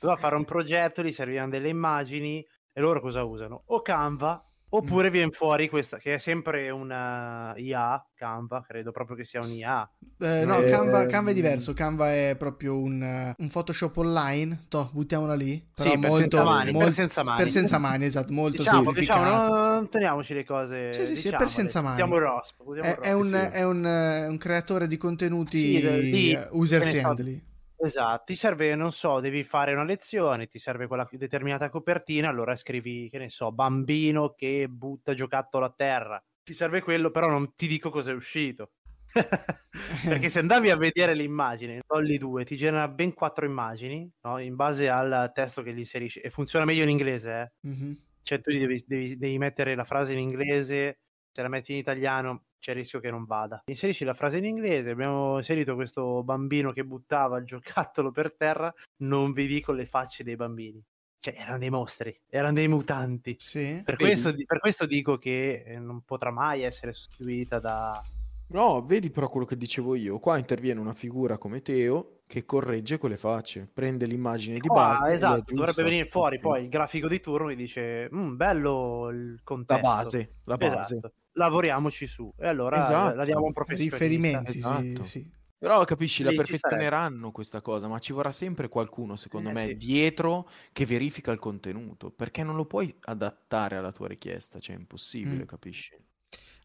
[0.00, 3.62] doveva fare un progetto, gli servivano delle immagini e loro cosa usano?
[3.66, 4.44] O Canva
[4.76, 5.12] Oppure mm.
[5.12, 9.88] viene fuori questa, che è sempre una IA, Canva, credo proprio che sia un IA.
[10.18, 14.90] Eh, no, eh, Canva, Canva, è diverso, Canva è proprio un, un Photoshop online, toh,
[14.92, 15.64] buttiamola lì.
[15.72, 17.42] Però sì, per molto, senza mani, molto, per senza mani.
[17.42, 20.92] Per senza mani, esatto, molto diciamo, diciamo non teniamoci le cose.
[20.92, 22.02] Sì, sì, sì, è per senza mani.
[22.02, 23.56] Buttiamo Rosp, è, è, un, sì.
[23.56, 27.42] è un, un, creatore di contenuti sì, user friendly.
[27.76, 32.56] Esatto, ti serve, non so, devi fare una lezione, ti serve quella determinata copertina, allora
[32.56, 36.22] scrivi, che ne so, bambino che butta giocattolo a terra.
[36.42, 38.70] Ti serve quello, però non ti dico cosa è uscito.
[40.08, 44.38] Perché se andavi a vedere l'immagine, Dolly 2 ti genera ben quattro immagini, no?
[44.38, 47.68] in base al testo che gli inserisci, e funziona meglio in inglese, eh?
[47.68, 47.92] mm-hmm.
[48.22, 52.44] Cioè tu devi, devi, devi mettere la frase in inglese, se la metti in italiano
[52.64, 53.62] c'è il rischio che non vada.
[53.66, 58.72] Inserisci la frase in inglese, abbiamo inserito questo bambino che buttava il giocattolo per terra,
[59.02, 60.82] non vi dico le facce dei bambini.
[61.20, 63.36] cioè, erano dei mostri, erano dei mutanti.
[63.38, 63.82] Sì.
[63.84, 68.02] Per, questo, per questo, dico che eh, non potrà mai essere sostituita da...
[68.46, 70.18] No, vedi però quello che dicevo io.
[70.18, 75.12] Qua interviene una figura come Teo che corregge quelle facce, prende l'immagine di Qua, base.
[75.12, 79.86] Esatto, dovrebbe venire fuori poi il grafico di turno e dice, mm, bello il contesto.
[79.86, 80.96] La base, la base.
[80.96, 81.12] Esatto.
[81.34, 82.32] Lavoriamoci su.
[82.36, 83.16] E allora esatto.
[83.16, 83.96] la diamo un professionista.
[83.96, 85.02] Riferimenti, esatto.
[85.02, 85.32] sì, sì.
[85.64, 89.76] Però capisci, la perfezioneranno questa cosa, ma ci vorrà sempre qualcuno, secondo eh, me, sì.
[89.76, 94.78] dietro che verifica il contenuto, perché non lo puoi adattare alla tua richiesta, cioè è
[94.78, 95.46] impossibile, mm.
[95.46, 95.96] capisci?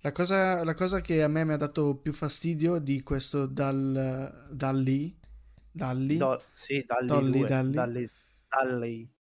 [0.02, 4.48] La cosa, la cosa, che a me mi ha dato più fastidio di questo dal,
[4.52, 5.18] Dalli,
[5.72, 8.10] Dalli, Do, sì, Dalli, Dolly, due, Dalli, Dalli,
[8.50, 9.14] Dalli.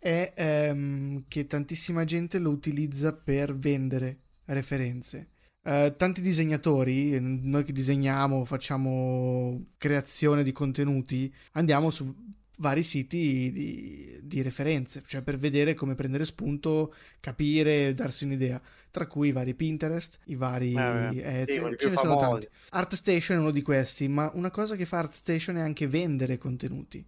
[0.00, 5.28] è ehm, che tantissima gente lo utilizza per vendere referenze.
[5.62, 12.12] Uh, tanti disegnatori, noi che disegniamo, facciamo creazione di contenuti, andiamo su
[12.58, 19.06] vari siti di, di, referenze, cioè per vedere come prendere spunto, capire, darsi un'idea, tra
[19.06, 22.48] cui i vari Pinterest, i vari eh, sì, ce ne sono tanti.
[22.70, 27.04] ArtStation è uno di questi, ma una cosa che fa ArtStation è anche vendere contenuti.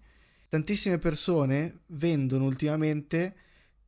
[0.49, 3.35] Tantissime persone vendono ultimamente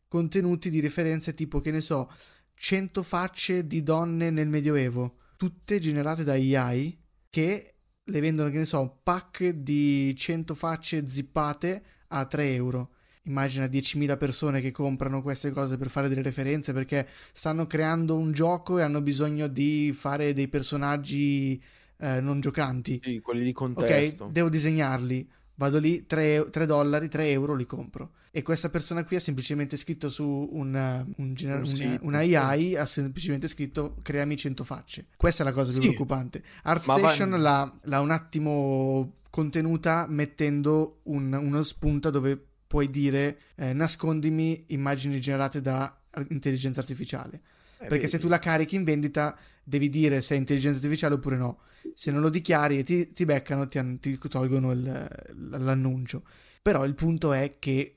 [0.08, 2.10] contenuti di referenze tipo, che ne so,
[2.56, 6.98] 100 facce di donne nel Medioevo, tutte generate da AI
[7.30, 12.90] che le vendono, che ne so, un pack di 100 facce zippate a 3 euro.
[13.24, 18.32] Immagina 10.000 persone che comprano queste cose per fare delle referenze perché stanno creando un
[18.32, 21.60] gioco e hanno bisogno di fare dei personaggi
[21.98, 23.00] eh, non giocanti.
[23.02, 24.24] Sì, quelli di contesto.
[24.24, 25.28] Ok, devo disegnarli.
[25.56, 29.78] Vado lì, 3, 3 dollari, 3 euro li compro e questa persona qui ha semplicemente
[29.78, 35.06] scritto su un, un, gener- un una, una AI, ha semplicemente scritto creami 100 facce.
[35.16, 35.86] Questa è la cosa più sì.
[35.86, 36.42] preoccupante.
[36.64, 37.36] ArtStation va...
[37.38, 45.18] l'ha, l'ha, un attimo contenuta mettendo un, uno spunta dove puoi dire eh, nascondimi immagini
[45.18, 47.36] generate da intelligenza artificiale.
[47.36, 48.08] Eh, Perché vedi.
[48.08, 51.60] se tu la carichi in vendita devi dire se è intelligenza artificiale oppure no.
[51.94, 55.08] Se non lo dichiari e ti, ti beccano, ti, ti tolgono il,
[55.50, 56.22] l'annuncio.
[56.62, 57.96] Però il punto è che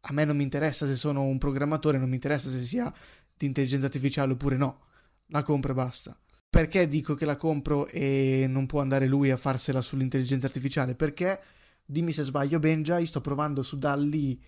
[0.00, 2.92] a me non mi interessa se sono un programmatore, non mi interessa se sia
[3.36, 4.80] di intelligenza artificiale oppure no.
[5.26, 6.18] La compro e basta.
[6.50, 10.94] Perché dico che la compro e non può andare lui a farsela sull'intelligenza artificiale?
[10.94, 11.40] Perché,
[11.84, 14.40] dimmi se sbaglio Benja, io sto provando su Dalli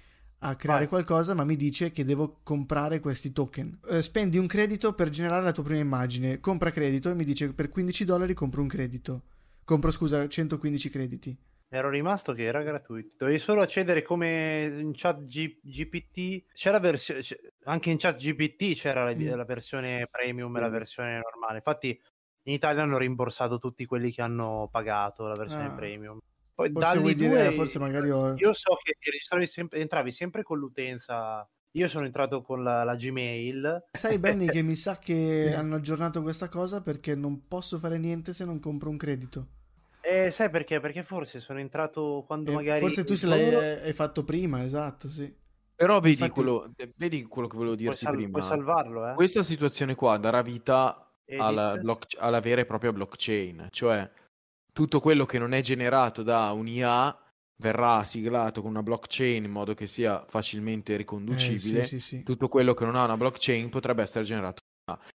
[0.43, 0.89] a creare Vai.
[0.89, 3.81] qualcosa, ma mi dice che devo comprare questi token.
[3.89, 7.53] Eh, spendi un credito per generare la tua prima immagine, compra credito e mi dice
[7.53, 9.23] per 15 dollari compro un credito.
[9.65, 11.37] Compro, scusa, 115 crediti.
[11.73, 13.15] Ero rimasto che era gratuito.
[13.19, 16.47] Dovevi solo accedere come in chat G- GPT.
[16.53, 17.21] C'era versione.
[17.65, 19.37] Anche in chat GPT c'era la, mm.
[19.37, 21.59] la versione premium e la versione normale.
[21.59, 22.01] Infatti,
[22.45, 25.75] in Italia hanno rimborsato tutti quelli che hanno pagato la versione ah.
[25.77, 26.19] premium.
[26.61, 28.35] Poi forse vuoi due, dire, forse magari ho...
[28.37, 31.49] io so che sempre, entravi sempre con l'utenza.
[31.75, 33.89] Io sono entrato con la, la Gmail.
[33.93, 38.35] Sai, Benny, che mi sa che hanno aggiornato questa cosa perché non posso fare niente
[38.35, 39.47] se non compro un credito.
[40.03, 40.81] Eh, sai perché?
[40.81, 42.81] Perché forse sono entrato quando eh, magari...
[42.81, 45.33] Forse tu se l'hai hai fatto prima, esatto, sì.
[45.75, 46.33] Però vedi, Infatti...
[46.33, 48.31] quello, vedi quello che volevo dirti puoi sal- prima.
[48.33, 49.15] Puoi salvarlo, eh?
[49.15, 54.11] Questa situazione qua darà vita alla, block- alla, vera e propria blockchain, cioè
[54.81, 57.15] tutto quello che non è generato da un'IA
[57.57, 61.81] verrà siglato con una blockchain in modo che sia facilmente riconducibile.
[61.81, 62.23] Eh, sì, sì, sì.
[62.23, 64.63] Tutto quello che non ha una blockchain potrebbe essere generato.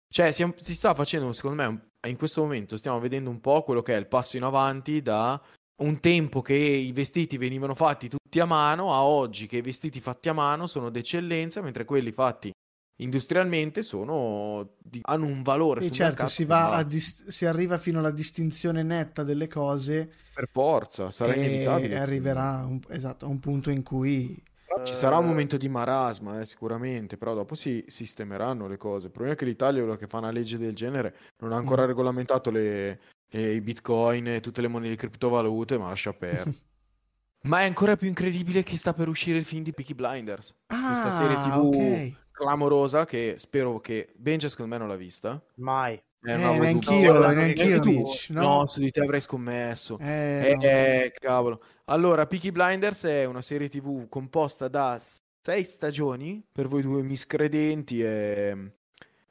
[0.08, 3.64] Cioè, si, si sta facendo, secondo me, un in questo momento stiamo vedendo un po'
[3.64, 5.42] quello che è il passo in avanti da
[5.82, 10.00] un tempo che i vestiti venivano fatti tutti a mano a oggi che i vestiti
[10.00, 12.52] fatti a mano sono d'eccellenza, mentre quelli fatti
[12.98, 15.86] industrialmente sono, hanno un valore.
[15.86, 16.48] E certo, si,
[16.88, 20.12] dis- si, arriva fino alla distinzione netta delle cose.
[20.34, 22.00] Per forza, sarà e inevitabile.
[22.00, 24.42] Arriverà un, esatto, a un punto in cui
[24.84, 29.08] ci sarà un momento di marasma, eh, sicuramente, però dopo si sistemeranno le cose.
[29.08, 31.84] Il problema è che l'Italia, quello che fa una legge del genere, non ha ancora
[31.84, 31.88] mm.
[31.88, 36.54] regolamentato le, le, i bitcoin e tutte le monete di criptovalute, ma lascia perdere.
[37.44, 40.54] ma è ancora più incredibile che sta per uscire il film di Peaky Blinders.
[40.68, 42.18] Ah, questa serie TV okay.
[42.36, 45.42] Clamorosa che spero che Benja secondo me non l'ha vista.
[45.56, 45.94] Mai.
[45.94, 48.42] Eh, eh, neanch'io, no, neanch'io, tu, no?
[48.42, 48.66] no?
[48.66, 49.98] su di te avrei scommesso.
[50.00, 51.12] Eh, eh no.
[51.20, 51.62] cavolo.
[51.86, 55.00] Allora, Peaky Blinders è una serie TV composta da
[55.42, 58.56] sei stagioni, per voi due miscredenti, è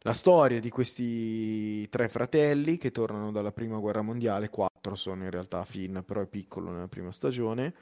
[0.06, 5.30] la storia di questi tre fratelli che tornano dalla prima guerra mondiale, quattro sono in
[5.30, 7.74] realtà Finn, però è piccolo nella prima stagione,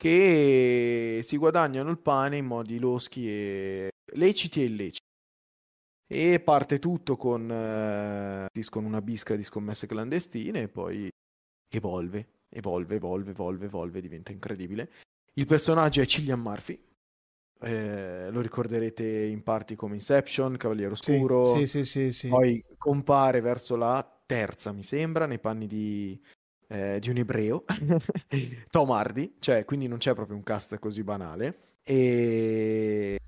[0.00, 4.98] che si guadagnano il pane in modi loschi e leciti e illeciti.
[6.08, 11.08] E parte tutto con, eh, con una bisca di scommesse clandestine e poi
[11.72, 14.90] evolve evolve, evolve, evolve, evolve, diventa incredibile.
[15.34, 16.82] Il personaggio è Cillian Murphy,
[17.60, 21.44] eh, lo ricorderete in parti come Inception, Cavaliere Oscuro.
[21.44, 26.20] Sì, sì, sì, sì, Poi compare verso la terza, mi sembra, nei panni di,
[26.70, 27.64] eh, di un ebreo,
[28.70, 31.78] Tom Hardy, cioè quindi non c'è proprio un cast così banale.
[31.82, 33.18] E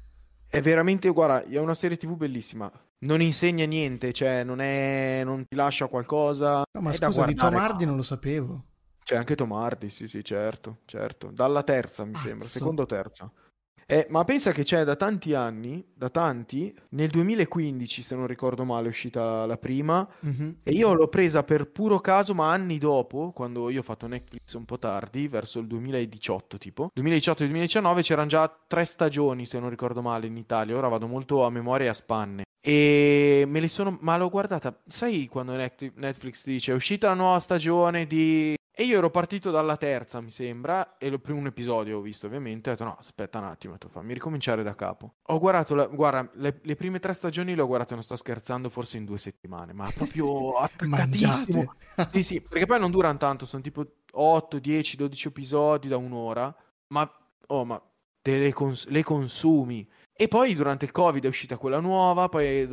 [0.48, 2.70] è veramente, guarda, è una serie tv bellissima.
[3.00, 6.62] Non insegna niente, cioè non, è, non ti lascia qualcosa.
[6.70, 8.64] No, ma scusa, di Tom Hardy non lo sapevo.
[9.02, 11.30] C'è anche Tom Hardy, sì, sì, certo, certo.
[11.32, 12.26] Dalla terza, mi Azzo.
[12.28, 13.32] sembra, secondo o terza.
[13.92, 18.64] Eh, ma pensa che c'è da tanti anni, da tanti, nel 2015 se non ricordo
[18.64, 20.50] male è uscita la prima mm-hmm.
[20.62, 24.54] e io l'ho presa per puro caso ma anni dopo, quando io ho fatto Netflix
[24.54, 30.00] un po' tardi, verso il 2018 tipo, 2018-2019 c'erano già tre stagioni se non ricordo
[30.00, 32.44] male in Italia, ora vado molto a memoria e a spanne.
[32.64, 33.98] E me le sono.
[34.02, 34.80] Ma l'ho guardata.
[34.86, 39.76] Sai quando Netflix dice è uscita la nuova stagione di e io ero partito dalla
[39.76, 43.44] terza, mi sembra, e il primo episodio ho visto ovviamente, ho detto no, aspetta un
[43.44, 45.16] attimo, fammi ricominciare da capo.
[45.24, 48.70] Ho guardato, la, guarda, le, le, prime tre stagioni le ho guardate, non sto scherzando,
[48.70, 51.74] forse in due settimane, ma proprio attaccatissimo.
[52.10, 56.54] sì, sì, perché poi non durano tanto, sono tipo 8, 10, 12 episodi da un'ora,
[56.88, 57.10] ma,
[57.48, 57.82] oh, ma
[58.22, 59.86] le, cons- le consumi.
[60.14, 62.66] E poi durante il Covid è uscita quella nuova, poi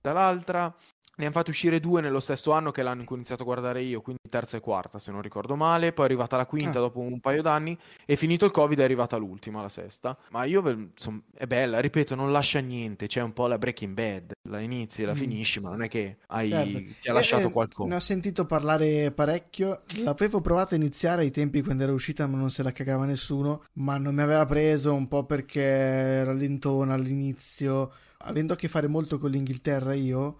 [0.00, 0.74] dall'altra,
[1.14, 3.44] ne hanno fatto uscire due nello stesso anno che l'anno in cui ho iniziato a
[3.44, 6.78] guardare io, quindi terza e quarta se non ricordo male, poi è arrivata la quinta
[6.78, 6.82] ah.
[6.82, 10.16] dopo un paio d'anni e finito il covid è arrivata l'ultima, la sesta.
[10.30, 14.32] Ma io, insomma, è bella, ripeto, non lascia niente, c'è un po' la Breaking Bad,
[14.48, 15.16] la inizi e la mm.
[15.16, 16.90] finisci, ma non è che hai, certo.
[17.00, 17.88] ti ha lasciato eh, qualcosa.
[17.90, 22.38] Ne ho sentito parlare parecchio, l'avevo provato a iniziare ai tempi quando era uscita ma
[22.38, 26.94] non se la cagava nessuno, ma non mi aveva preso un po' perché era lentona
[26.94, 30.38] all'inizio, avendo a che fare molto con l'Inghilterra io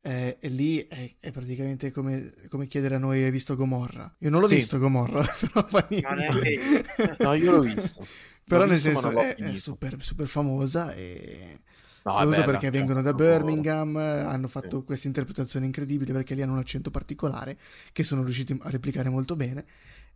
[0.00, 4.14] eh, e lì è, è praticamente come, come, chiedere a noi hai visto Gomorra?
[4.18, 4.54] Io non l'ho sì.
[4.54, 7.16] visto Gomorra però fa niente.
[7.18, 8.06] no io l'ho visto.
[8.44, 11.58] Però l'ho nel visto, senso è, è super, super, famosa e
[12.04, 14.84] no, soprattutto bella, perché vengono da Birmingham hanno fatto sì.
[14.84, 17.58] questa interpretazione incredibile perché lì hanno un accento particolare
[17.90, 19.64] che sono riusciti a replicare molto bene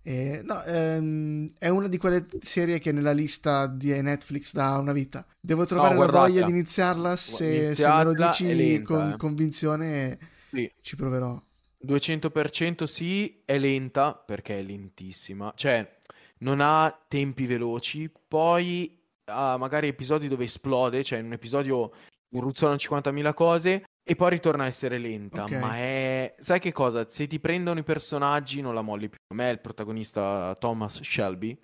[0.03, 4.93] eh, no, ehm, è una di quelle serie che nella lista di Netflix da una
[4.93, 5.27] vita.
[5.39, 7.17] Devo trovare no, la voglia di iniziarla.
[7.17, 9.17] Se, se me lo dici lenta, con eh.
[9.17, 10.19] convinzione,
[10.51, 10.71] sì.
[10.81, 11.41] ci proverò.
[11.87, 15.53] 200% sì, è lenta perché è lentissima.
[15.55, 15.99] Cioè,
[16.39, 18.11] non ha tempi veloci.
[18.29, 21.05] Poi ha magari episodi dove esplode.
[21.05, 21.93] Cioè, in un episodio
[22.31, 25.61] ruzzano 50.000 cose e poi ritorna a essere lenta, okay.
[25.61, 26.35] ma è...
[26.39, 27.09] Sai che cosa?
[27.09, 29.19] Se ti prendono i personaggi non la molli più.
[29.29, 31.57] A me il protagonista Thomas Shelby,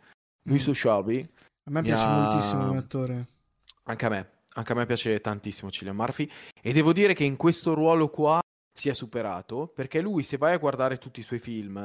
[0.42, 0.60] lui mm.
[0.60, 1.28] su Shelby.
[1.64, 2.18] A me piace ha...
[2.18, 3.26] moltissimo come attore.
[3.84, 7.36] Anche a me, anche a me piace tantissimo Cillian Murphy e devo dire che in
[7.36, 8.40] questo ruolo qua
[8.72, 11.78] si è superato perché lui se vai a guardare tutti i suoi film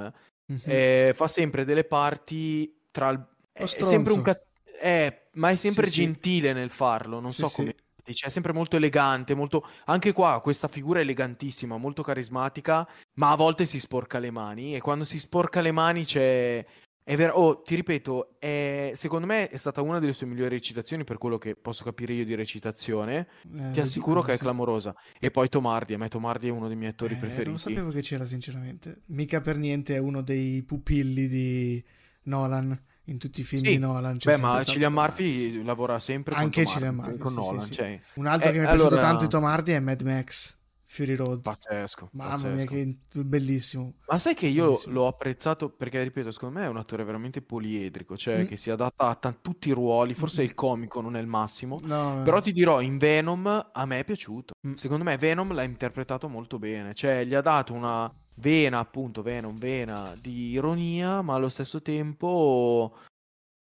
[0.52, 0.62] mm-hmm.
[0.64, 3.26] eh, fa sempre delle parti tra il...
[3.52, 4.22] È, sempre un...
[4.22, 4.46] Cat...
[4.82, 6.54] Eh, ma è sempre sì, gentile sì.
[6.56, 7.76] nel farlo, non sì, so come
[8.14, 9.68] cioè, è sempre molto elegante, molto...
[9.86, 14.76] anche qua questa figura è elegantissima, molto carismatica, ma a volte si sporca le mani
[14.76, 16.66] e quando si sporca le mani c'è...
[17.04, 18.92] È vero, oh, ti ripeto, è...
[18.94, 22.26] secondo me è stata una delle sue migliori recitazioni per quello che posso capire io
[22.26, 23.28] di recitazione.
[23.54, 24.96] Eh, ti assicuro che è clamorosa.
[25.20, 27.50] E poi Tomardi, a me Tomardi è uno dei miei attori eh, preferiti.
[27.50, 29.02] Non sapevo che c'era, sinceramente.
[29.08, 31.84] Mica per niente è uno dei pupilli di
[32.24, 32.80] Nolan
[33.12, 33.72] in tutti i film sì.
[33.72, 34.18] di Nolan.
[34.24, 35.66] Beh, ma Cillian Murphy tanto.
[35.66, 37.66] lavora sempre Anche con, Cillian Murphy, con sì, Nolan.
[37.66, 38.02] Sì, cioè...
[38.16, 38.88] Un altro eh, che mi è allora...
[38.88, 40.60] piaciuto tanto di Tom Hardy è Mad Max.
[40.92, 41.42] Fury Road.
[41.42, 42.10] Pazzesco.
[42.12, 42.54] Mamma pazzesco.
[42.54, 43.94] mia, che bellissimo.
[44.08, 44.94] Ma sai che io bellissimo.
[44.94, 48.46] l'ho apprezzato perché, ripeto, secondo me è un attore veramente poliedrico, cioè mm.
[48.46, 50.14] che si adatta a t- tutti i ruoli.
[50.14, 50.46] Forse mm.
[50.46, 51.80] il comico non è il massimo.
[51.84, 54.54] No, però ti dirò, in Venom a me è piaciuto.
[54.68, 54.74] Mm.
[54.74, 56.94] Secondo me Venom l'ha interpretato molto bene.
[56.94, 62.96] Cioè, gli ha dato una vena, appunto, Venom, vena di ironia, ma allo stesso tempo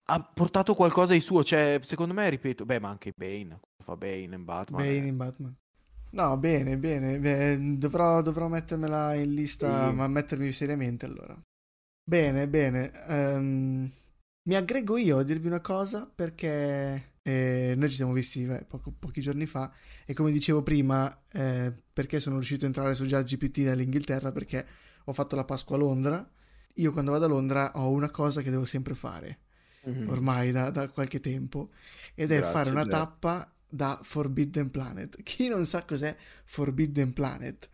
[0.06, 4.36] ha portato qualcosa di suo, cioè, secondo me, ripeto, beh, ma anche Bane, fa Bane
[4.36, 4.82] in Batman.
[4.82, 5.08] Bane eh.
[5.08, 5.56] in Batman.
[6.12, 9.96] No, bene, bene, beh, dovrò, dovrò, mettermela in lista, sì.
[9.96, 11.36] ma mettermi seriamente allora.
[12.06, 12.92] Bene, bene.
[13.08, 13.92] Um,
[14.44, 18.92] mi aggrego io a dirvi una cosa perché eh, noi ci siamo visti beh, poco,
[18.92, 19.74] pochi giorni fa
[20.06, 24.66] e come dicevo prima, eh, perché sono riuscito a entrare su GPT dall'Inghilterra perché
[25.06, 26.30] ho fatto la Pasqua a Londra.
[26.76, 29.40] Io quando vado a Londra ho una cosa che devo sempre fare
[29.88, 30.10] mm-hmm.
[30.10, 31.72] ormai da, da, qualche tempo
[32.14, 32.92] ed è Grazie, fare una Jack.
[32.92, 35.22] tappa da Forbidden Planet.
[35.24, 37.70] Chi non sa cos'è Forbidden Planet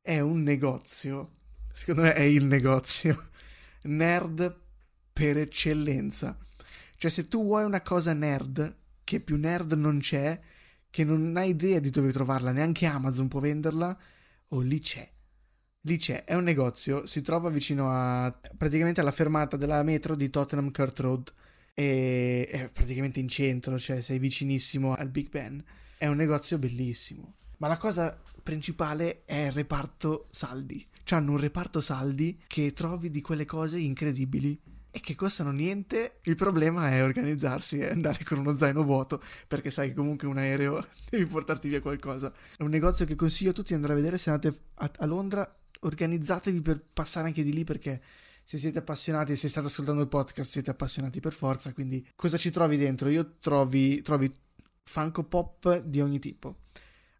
[0.00, 1.36] è un negozio,
[1.72, 3.30] secondo me è il negozio
[3.82, 4.60] nerd
[5.12, 6.36] per eccellenza.
[6.96, 10.38] Cioè se tu vuoi una cosa nerd, che più nerd non c'è,
[10.90, 13.98] che non hai idea di dove trovarla, neanche Amazon può venderla,
[14.48, 15.10] o oh, lì c'è.
[15.84, 20.30] Lì c'è, è un negozio, si trova vicino a praticamente alla fermata della metro di
[20.30, 21.32] Tottenham Court Road
[21.74, 25.62] e è praticamente in centro, cioè sei vicinissimo al Big Ben.
[25.96, 27.34] È un negozio bellissimo.
[27.58, 30.86] Ma la cosa principale è il reparto saldi.
[31.02, 34.60] Cioè hanno un reparto saldi che trovi di quelle cose incredibili
[34.92, 36.18] e che costano niente.
[36.24, 40.36] Il problema è organizzarsi e andare con uno zaino vuoto, perché sai che comunque un
[40.36, 42.32] aereo devi portarti via qualcosa.
[42.56, 45.06] È un negozio che consiglio a tutti di andare a vedere se andate a, a
[45.06, 45.56] Londra.
[45.80, 48.00] Organizzatevi per passare anche di lì perché
[48.44, 52.50] se siete appassionati se state ascoltando il podcast siete appassionati per forza, quindi cosa ci
[52.50, 53.08] trovi dentro?
[53.08, 54.32] Io trovi, trovi
[54.84, 56.58] Funko Pop di ogni tipo,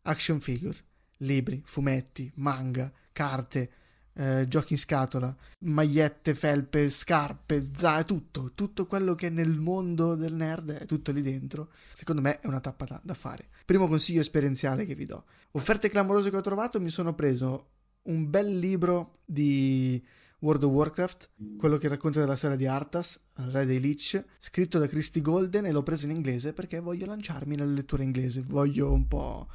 [0.03, 0.77] action figure,
[1.19, 3.71] libri, fumetti, manga, carte,
[4.15, 10.15] eh, giochi in scatola, magliette, felpe, scarpe, za, tutto, tutto quello che è nel mondo
[10.15, 11.71] del nerd è tutto lì dentro.
[11.93, 13.49] Secondo me è una tappa da, da fare.
[13.65, 15.25] Primo consiglio esperienziale che vi do.
[15.53, 17.71] Offerte clamorose che ho trovato, mi sono preso
[18.03, 20.03] un bel libro di
[20.41, 24.89] World of Warcraft, quello che racconta della storia di Arthas, re dei Lich, scritto da
[24.89, 29.07] Christy Golden e l'ho preso in inglese perché voglio lanciarmi nella lettura inglese, voglio un
[29.07, 29.49] po'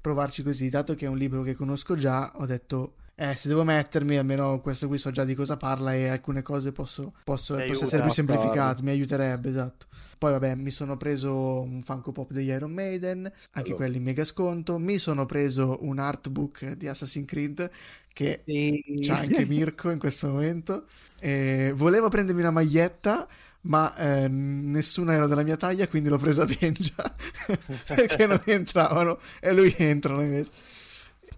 [0.00, 3.62] provarci così, dato che è un libro che conosco già, ho detto eh, se devo
[3.62, 7.84] mettermi, almeno questo qui so già di cosa parla e alcune cose posso, posso, posso
[7.84, 9.86] essere più semplificato, mi aiuterebbe, esatto.
[10.16, 13.74] Poi vabbè, mi sono preso un Funko Pop degli Iron Maiden, anche allora.
[13.74, 17.70] quelli in mega sconto, mi sono preso un artbook di Assassin's Creed
[18.12, 19.00] che sì.
[19.00, 20.86] c'ha anche Mirko in questo momento.
[21.18, 23.26] E volevo prendermi una maglietta,
[23.62, 27.14] ma eh, nessuna era della mia taglia, quindi l'ho presa a Benja
[27.86, 30.50] perché non entravano e lui entrano invece.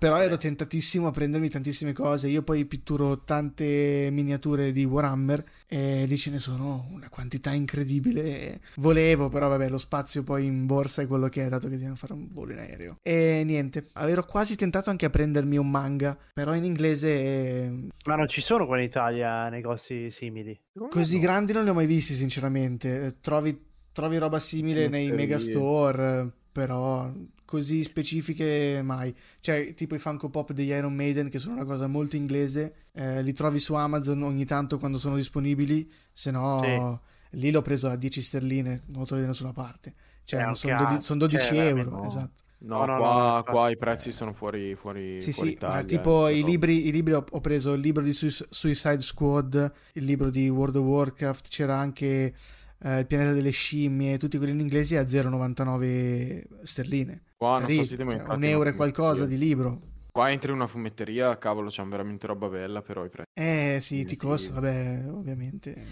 [0.04, 2.28] Però ero tentatissimo a prendermi tantissime cose.
[2.28, 8.60] Io poi pitturo tante miniature di Warhammer e lì ce ne sono una quantità incredibile.
[8.76, 11.96] Volevo, però vabbè, lo spazio poi in borsa è quello che è, dato che dobbiamo
[11.96, 12.98] fare un volo in aereo.
[13.00, 17.88] E niente, ero quasi tentato anche a prendermi un manga, però in inglese...
[18.04, 20.60] Ma non ci sono qua in Italia negozi simili?
[20.90, 23.20] Così grandi non li ho mai visti, sinceramente.
[23.22, 23.58] Trovi,
[23.90, 27.10] trovi roba simile nei megastore, però
[27.44, 29.12] così specifiche mai.
[29.40, 33.24] Cioè, tipo i Funko Pop degli Iron Maiden, che sono una cosa molto inglese, eh,
[33.24, 37.38] li trovi su Amazon ogni tanto quando sono disponibili, se no sì.
[37.38, 39.94] lì l'ho preso a 10 sterline, non lo trovi da nessuna parte.
[40.22, 42.06] Cioè, eh, sono, dodi- son 12 cioè, euro, no.
[42.06, 42.42] esatto.
[42.58, 46.28] No, no, qua, no, qua i prezzi sono fuori, fuori, sì, fuori sì, Italia, tipo
[46.28, 50.48] i libri, i libri ho, ho, preso il libro di Suicide Squad, il libro di
[50.48, 52.32] World of Warcraft, c'era anche
[52.84, 57.22] eh, Il pianeta delle scimmie, tutti quelli in inglese a 0,99 sterline.
[57.36, 59.92] Qua non so se cioè, un euro e qualcosa di libro.
[60.12, 63.30] Qua entri in una fumetteria, cavolo, c'hanno veramente roba bella, però i prezzi.
[63.32, 65.86] Eh sì, ti costa, vabbè, ovviamente.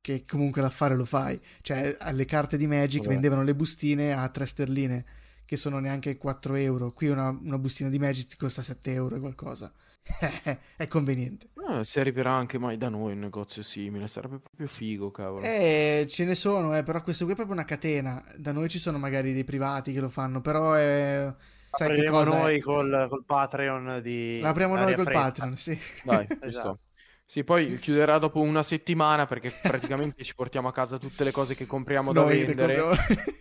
[0.00, 1.38] Che comunque l'affare lo fai.
[1.60, 3.12] Cioè, alle carte di Magic vabbè.
[3.12, 5.04] vendevano le bustine a 3 sterline,
[5.44, 6.92] che sono neanche 4 euro.
[6.92, 9.70] Qui una, una bustina di Magic ti costa 7 euro e qualcosa.
[10.76, 11.48] è conveniente.
[11.70, 15.42] Eh, se arriverà anche mai da noi un negozio simile, sarebbe proprio figo, cavolo.
[15.42, 18.22] Eh, ce ne sono, eh, però questo qui è proprio una catena.
[18.36, 21.32] Da noi ci sono magari dei privati che lo fanno, però è...
[21.74, 24.40] Sai che cosa noi col, col, Patreon di...
[24.40, 25.20] L'apriamo noi col fredda.
[25.20, 25.78] Patreon, sì.
[26.04, 26.80] Dai, esatto.
[27.24, 31.54] Sì, poi chiuderà dopo una settimana perché praticamente ci portiamo a casa tutte le cose
[31.54, 32.82] che compriamo da Noi vendere.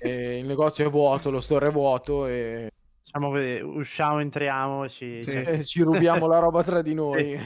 [0.04, 2.72] il negozio è vuoto, lo store è vuoto e
[3.12, 5.32] Diciamo che usciamo, entriamo, ci, sì.
[5.32, 7.38] cioè, ci rubiamo la roba tra di noi.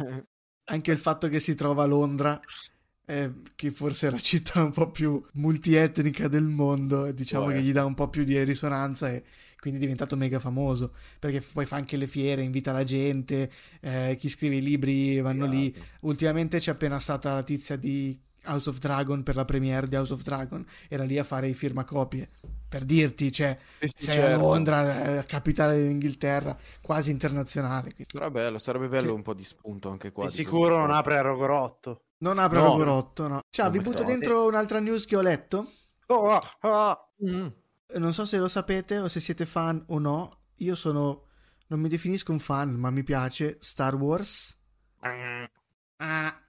[0.66, 2.40] Anche il fatto che si trova a Londra,
[3.06, 7.72] eh, che forse è la città un po' più multietnica del mondo, diciamo che gli
[7.72, 9.24] dà un po' più di risonanza e
[9.60, 13.52] quindi è diventato mega famoso perché poi fa anche le fiere, invita la gente,
[13.82, 15.58] eh, chi scrive i libri vanno esatto.
[15.58, 15.76] lì.
[16.02, 20.14] Ultimamente c'è appena stata la tizia di House of Dragon per la premiere di House
[20.14, 22.30] of Dragon, era lì a fare i firmacopie
[22.76, 24.34] per dirti, cioè, sì, sei certo.
[24.34, 27.94] a Londra, eh, capitale d'Inghilterra, quasi internazionale.
[27.94, 28.12] Quindi.
[28.12, 29.14] Però bello, sarebbe bello sì.
[29.14, 30.26] un po' di spunto anche qua.
[30.26, 32.02] Di sicuro non apre a Rogorotto.
[32.18, 32.66] Non apre no.
[32.66, 33.40] a Rogorotto, no.
[33.50, 35.72] Ciao, vi butto dentro un'altra news che ho letto.
[36.08, 37.10] Oh, ah, ah.
[37.26, 37.48] Mm.
[37.96, 40.40] Non so se lo sapete o se siete fan o no.
[40.56, 41.28] Io sono,
[41.68, 44.54] non mi definisco un fan, ma mi piace Star Wars.
[45.00, 46.45] Ah.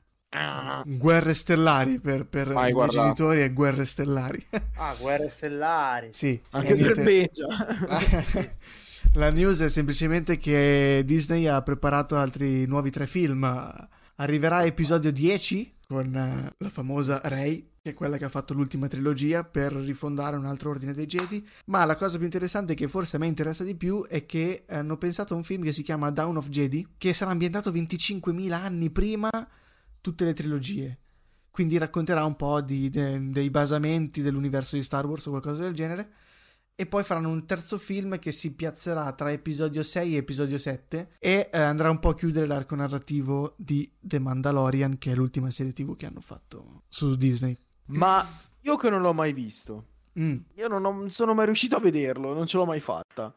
[0.85, 4.45] Guerre stellari per, per i miei genitori e guerre stellari.
[4.77, 6.09] ah, guerre stellari.
[6.13, 7.47] Sì, anche per Beggio.
[9.15, 13.45] La news è semplicemente che Disney ha preparato altri nuovi tre film.
[14.17, 18.89] Arriverà episodio 10 con eh, la famosa Rey, che è quella che ha fatto l'ultima
[18.89, 21.47] trilogia per rifondare un altro ordine dei Jedi.
[21.67, 24.97] Ma la cosa più interessante che forse a me interessa di più è che hanno
[24.97, 28.91] pensato a un film che si chiama Down of Jedi, che sarà ambientato 25.000 anni
[28.91, 29.31] prima
[30.07, 30.99] tutte le trilogie.
[31.51, 35.75] Quindi racconterà un po' di, de, dei basamenti dell'universo di Star Wars o qualcosa del
[35.75, 36.13] genere.
[36.77, 41.15] E poi faranno un terzo film che si piazzerà tra episodio 6 e episodio 7
[41.19, 45.51] e eh, andrà un po' a chiudere l'arco narrativo di The Mandalorian, che è l'ultima
[45.51, 47.57] serie TV che hanno fatto su Disney.
[47.87, 48.25] Ma
[48.61, 49.87] Io che non l'ho mai visto.
[50.21, 50.37] Mm.
[50.55, 53.35] Io non, ho, non, sono mai riuscito a vederlo, non ce l'ho mai fatta.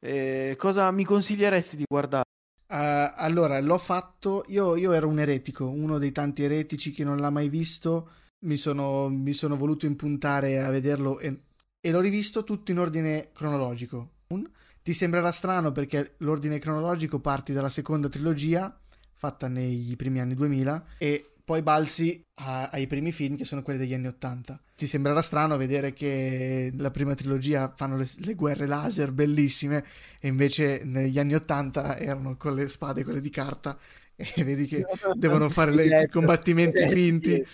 [0.00, 2.27] Eh, cosa mi consiglieresti di guardare?
[2.70, 4.44] Uh, allora, l'ho fatto.
[4.48, 8.10] Io, io, ero un eretico, uno dei tanti eretici che non l'ha mai visto.
[8.40, 11.40] Mi sono, mi sono voluto impuntare a vederlo e,
[11.80, 14.16] e, l'ho rivisto tutto in ordine cronologico.
[14.28, 14.48] Un,
[14.82, 18.78] ti sembrerà strano perché l'ordine cronologico parti dalla seconda trilogia,
[19.14, 23.78] fatta nei primi anni 2000, e poi balzi a, ai primi film che sono quelli
[23.78, 24.60] degli anni 80.
[24.76, 29.82] Ti sembrerà strano vedere che la prima trilogia fanno le, le, guerre laser bellissime
[30.20, 33.78] e invece negli anni 80 erano con le spade, quelle di carta
[34.20, 37.44] e vedi che devono fare i combattimenti finti.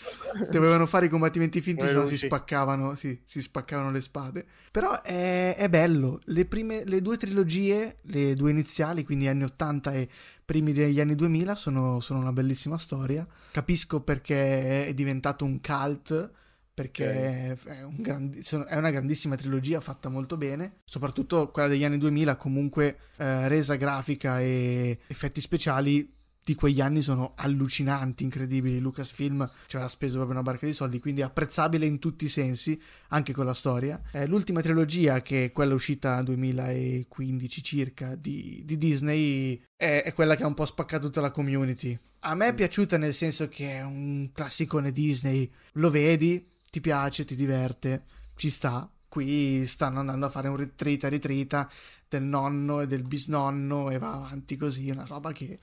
[0.51, 4.47] Dovevano fare i combattimenti finti se no si spaccavano sì, si spaccavano le spade.
[4.71, 6.21] Però è, è bello.
[6.25, 10.09] Le, prime, le due trilogie le due iniziali quindi anni 80 e
[10.45, 13.27] primi degli anni 2000 sono, sono una bellissima storia.
[13.51, 16.33] Capisco perché è diventato un cult
[16.73, 17.77] perché okay.
[17.77, 22.35] è, un grandi, è, una grandissima trilogia fatta molto bene, soprattutto quella degli anni 2000
[22.35, 26.13] comunque eh, resa grafica e effetti speciali
[26.45, 28.79] di quegli anni sono allucinanti, incredibili.
[28.79, 32.79] Lucasfilm ci aveva speso proprio una barca di soldi, quindi apprezzabile in tutti i sensi,
[33.09, 34.01] anche con la storia.
[34.13, 40.13] Eh, l'ultima trilogia, che è quella uscita nel 2015 circa di, di Disney, è, è,
[40.13, 41.99] quella che ha un po' spaccato tutta la community.
[42.21, 47.25] A me è piaciuta nel senso che è un classicone Disney, lo vedi, ti piace,
[47.25, 48.05] ti diverte,
[48.37, 48.91] ci sta.
[49.09, 51.71] Qui stanno andando a fare un ritrita ritrita
[52.07, 55.59] del nonno e del bisnonno e va avanti così, una roba che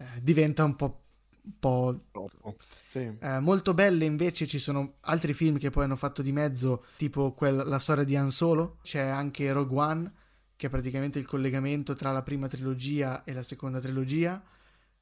[0.00, 1.02] eh, diventa un po',
[1.42, 2.56] un po'...
[2.86, 3.16] Sì.
[3.20, 7.32] Eh, molto belle invece ci sono altri film che poi hanno fatto di mezzo, tipo
[7.32, 10.12] quel, la storia di Han Solo, c'è anche Rogue One,
[10.56, 14.42] che è praticamente il collegamento tra la prima trilogia e la seconda trilogia.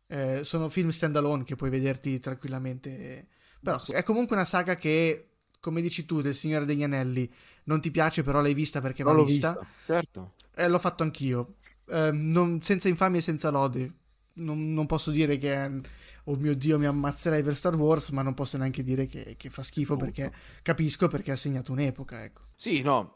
[0.09, 3.29] Eh, sono film stand alone che puoi vederti tranquillamente.
[3.61, 5.29] Però è comunque una saga che,
[5.61, 7.31] come dici tu, del Signore degli Anelli,
[7.65, 9.53] non ti piace, però l'hai vista perché va vista.
[9.53, 9.67] vista.
[9.87, 10.35] Certo.
[10.57, 11.57] Eh, l'ho fatto anch'io.
[11.87, 13.93] Eh, non, senza infamia e senza lode
[14.39, 15.81] non, non, posso dire che
[16.25, 19.51] oh mio dio mi ammazzerei per Star Wars, ma non posso neanche dire che, che
[19.51, 20.07] fa schifo Tutto.
[20.07, 20.33] perché
[20.63, 22.25] capisco perché ha segnato un'epoca.
[22.25, 22.43] Ecco.
[22.55, 23.13] Sì, no,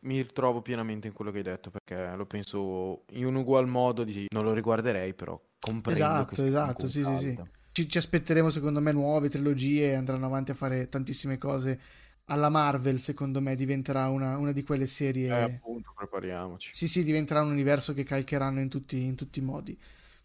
[0.00, 4.04] mi ritrovo pienamente in quello che hai detto perché lo penso in un ugual modo,
[4.04, 6.02] di, non lo riguarderei però comprendo.
[6.04, 7.40] Esatto, esatto, sì, sì, sì.
[7.72, 11.78] Ci, ci aspetteremo secondo me nuove trilogie, andranno avanti a fare tantissime cose
[12.26, 15.28] alla Marvel, secondo me, diventerà una, una, di quelle serie.
[15.28, 16.70] Eh, appunto, prepariamoci.
[16.72, 19.78] Sì, sì, diventerà un universo che calcheranno in tutti, in tutti i modi.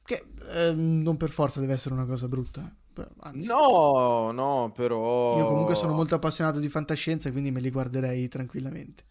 [0.03, 2.75] Che eh, non per forza deve essere una cosa brutta.
[3.19, 5.37] Anzi, no, no, però.
[5.37, 9.05] Io comunque sono molto appassionato di fantascienza, quindi me li guarderei tranquillamente.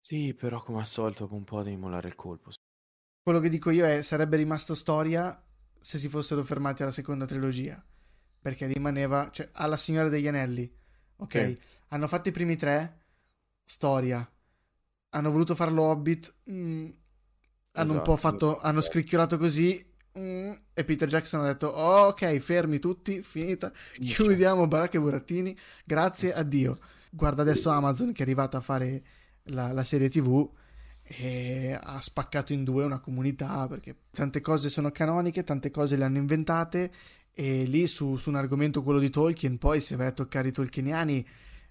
[0.00, 2.50] Sì, però come al solito, dopo un po' devi mollare il colpo.
[3.22, 5.40] Quello che dico io è: sarebbe rimasta storia
[5.78, 7.84] se si fossero fermati alla seconda trilogia.
[8.40, 10.72] Perché rimaneva, cioè, alla Signora degli Anelli.
[11.16, 11.60] Ok, sì.
[11.88, 13.04] hanno fatto i primi tre,
[13.64, 14.28] storia.
[15.10, 16.34] Hanno voluto farlo Hobbit.
[16.50, 16.88] Mm,
[17.72, 22.08] hanno esatto, un po' fatto, hanno scricchiolato così Mm, e Peter Jackson ha detto: oh,
[22.08, 23.72] Ok, fermi tutti, finita.
[23.98, 25.56] Chiudiamo Baracca e Burattini.
[25.84, 26.78] Grazie a Dio.
[27.10, 29.02] Guarda adesso Amazon che è arrivata a fare
[29.44, 30.48] la, la serie TV
[31.02, 36.04] e ha spaccato in due una comunità perché tante cose sono canoniche, tante cose le
[36.04, 36.90] hanno inventate
[37.32, 40.52] e lì su, su un argomento quello di Tolkien poi se vai a toccare i
[40.52, 41.24] tolkieniani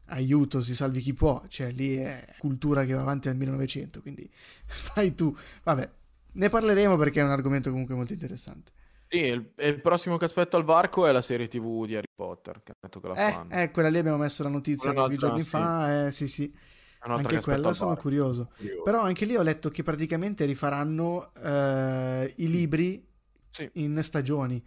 [0.05, 4.29] aiuto, si salvi chi può, cioè lì è cultura che va avanti dal 1900, quindi
[4.65, 5.89] fai tu, vabbè,
[6.36, 8.71] ne parleremo perché è un argomento comunque molto interessante.
[9.07, 12.61] Sì, il, il, prossimo che aspetto al varco è la serie TV di Harry Potter,
[12.63, 13.53] che detto che la eh, fanno.
[13.53, 15.49] Eh, quella lì abbiamo messo la notizia pochi giorni sì.
[15.49, 16.53] fa, eh, sì sì.
[16.99, 18.49] Anche quella sono curioso.
[18.55, 18.81] curioso.
[18.83, 23.07] Però anche lì ho letto che praticamente rifaranno eh, i libri
[23.51, 23.69] sì.
[23.73, 24.63] in stagioni.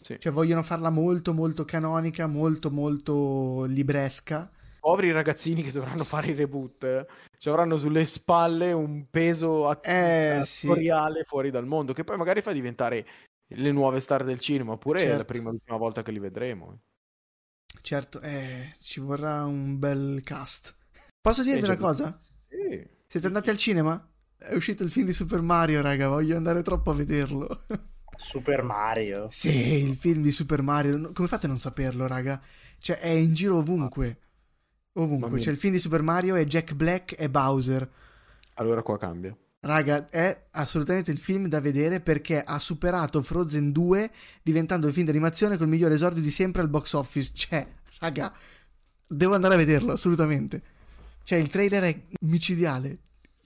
[0.00, 0.16] Sì.
[0.18, 4.50] Cioè vogliono farla molto molto canonica, molto molto libresca
[4.88, 9.86] poveri ragazzini che dovranno fare i reboot eh, ci avranno sulle spalle un peso att-
[9.86, 11.24] eh, attoriale sì.
[11.26, 13.06] fuori dal mondo che poi magari fa diventare
[13.48, 15.12] le nuove star del cinema oppure certo.
[15.12, 15.32] è la certo.
[15.34, 16.78] prima l'ultima volta che li vedremo
[17.82, 20.74] certo eh, ci vorrà un bel cast
[21.20, 22.18] posso dirvi una cosa?
[22.48, 22.88] Sì.
[23.06, 24.10] siete andati al cinema?
[24.38, 27.46] è uscito il film di Super Mario raga voglio andare troppo a vederlo
[28.16, 32.40] Super Mario sì il film di Super Mario come fate a non saperlo raga?
[32.78, 34.20] cioè è in giro ovunque
[34.94, 37.88] Ovunque, c'è il film di Super Mario e Jack Black e Bowser.
[38.54, 39.36] Allora qua cambia.
[39.60, 44.10] Raga, è assolutamente il film da vedere perché ha superato Frozen 2
[44.42, 47.32] diventando il film d'animazione col migliore esordio di sempre al box office.
[47.34, 47.66] Cioè,
[47.98, 48.32] raga,
[49.06, 50.62] devo andare a vederlo, assolutamente.
[51.22, 52.98] Cioè, il trailer è micidiale.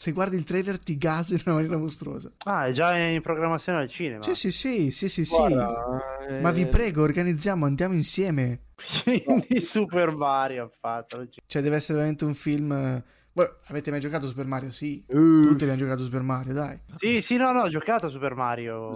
[0.03, 2.33] Se guardi il trailer ti gasi in una maniera mostruosa.
[2.47, 4.21] Ah, è già in programmazione al cinema.
[4.25, 5.37] Sì, sì, sì, sì, sì, sì.
[5.37, 8.63] Guarda, eh, Ma vi prego, organizziamo, andiamo insieme.
[9.05, 11.29] Quindi Super Mario ha fatto.
[11.47, 12.73] Cioè, deve essere veramente un film.
[12.73, 14.73] eh, Voi avete mai giocato a Super Mario?
[14.73, 15.05] Sì.
[15.07, 16.81] eh, Tutti abbiamo giocato a Super Mario, dai.
[16.97, 18.93] Sì, sì, no, no, ho giocato a Super Mario,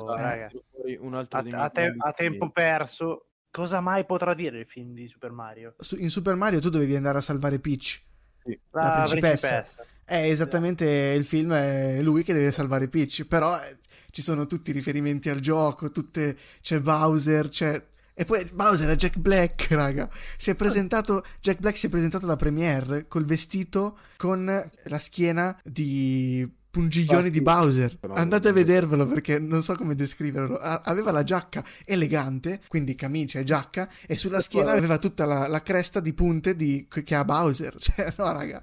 [0.73, 3.29] fuori un altro A, a te- a tempo perso.
[3.49, 5.77] Cosa mai potrà dire il film di Super Mario?
[5.79, 8.03] Su- In Super Mario tu dovevi andare a salvare Peach.
[8.45, 8.59] Sì.
[8.73, 9.65] La principessa.
[10.09, 10.87] È esattamente
[11.17, 13.25] il film, è lui che deve salvare Peach.
[13.25, 13.79] Però eh,
[14.13, 16.37] ci sono tutti i riferimenti al gioco, tutte...
[16.61, 17.85] c'è Bowser, c'è...
[18.15, 20.09] E poi Bowser è Jack Black, raga.
[20.39, 25.59] Si è presentato, Jack Black si è presentato alla premiere col vestito con la schiena
[25.65, 27.99] di pungiglioni di Bowser.
[28.13, 30.59] Andate a vedervelo perché non so come descriverlo.
[30.59, 35.63] Aveva la giacca elegante, quindi camicia e giacca, e sulla schiena aveva tutta la, la
[35.63, 37.77] cresta di punte di- che ha Bowser.
[37.81, 38.63] Cioè, no, raga.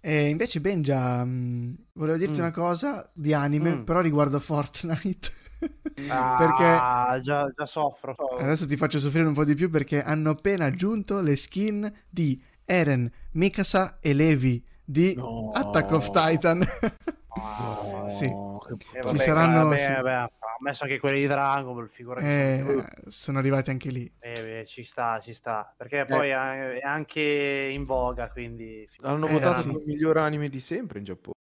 [0.00, 2.42] E invece Benja, mh, volevo dirti Mm.
[2.42, 3.82] una cosa di anime, Mm.
[3.82, 5.30] però riguardo Fortnite.
[6.08, 8.14] Ah, già, già soffro.
[8.38, 12.40] Adesso ti faccio soffrire un po' di più perché hanno appena aggiunto le skin di
[12.64, 15.48] Eren, Mikasa e Levi di No.
[15.52, 16.62] Attack of Titan.
[18.10, 18.24] Sì.
[18.24, 19.92] eh, Ci saranno- Vabbè, sì.
[19.92, 20.30] vabbè, ha
[20.60, 22.26] messo anche quelli di Dragon Ball, figurati.
[22.26, 24.10] Eh, sono arrivati anche lì.
[24.20, 25.72] Eh, beh, ci sta, ci sta.
[25.76, 27.20] Perché poi è è anche
[27.72, 28.88] in voga, quindi...
[29.02, 29.68] Hanno Eh, votato sì.
[29.68, 31.34] come miglior anime di sempre in Giappone.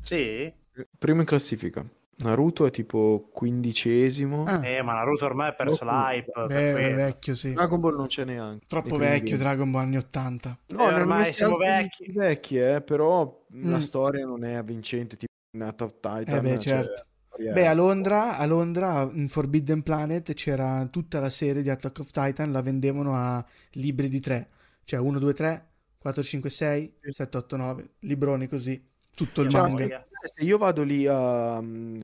[0.00, 0.52] Sì?
[0.98, 1.84] Primo in classifica.
[2.22, 4.44] Naruto è tipo quindicesimo.
[4.44, 6.32] Ah, Eh, ma Naruto ormai ha perso Dopo- l'hype.
[6.32, 6.96] per beh, quello.
[6.96, 7.52] vecchio, sì.
[7.54, 8.66] Dragon Ball non c'è neanche.
[8.66, 9.38] Troppo vecchio.
[9.38, 10.58] Dragon Ball anni 80.
[10.68, 12.12] No, Eh, ormai siamo siamo vecchi.
[12.12, 13.70] vecchi, eh, però Mm.
[13.70, 15.16] la storia non è avvincente
[15.58, 16.36] Attack of Titan.
[16.36, 17.04] Eh beh, cioè, certo.
[17.28, 21.98] storia- Beh, a Londra, a Londra, in Forbidden Planet, c'era tutta la serie di Attack
[22.00, 24.48] of Titan, la vendevano a libri di 3.
[24.84, 25.66] Cioè 1, 2, 3,
[25.98, 27.90] 4, 5, 6, 7, 8, 9.
[28.00, 28.82] Libroni così.
[29.14, 30.06] Tutto il Cioè, manga.
[30.22, 32.00] Se io vado lì a mm,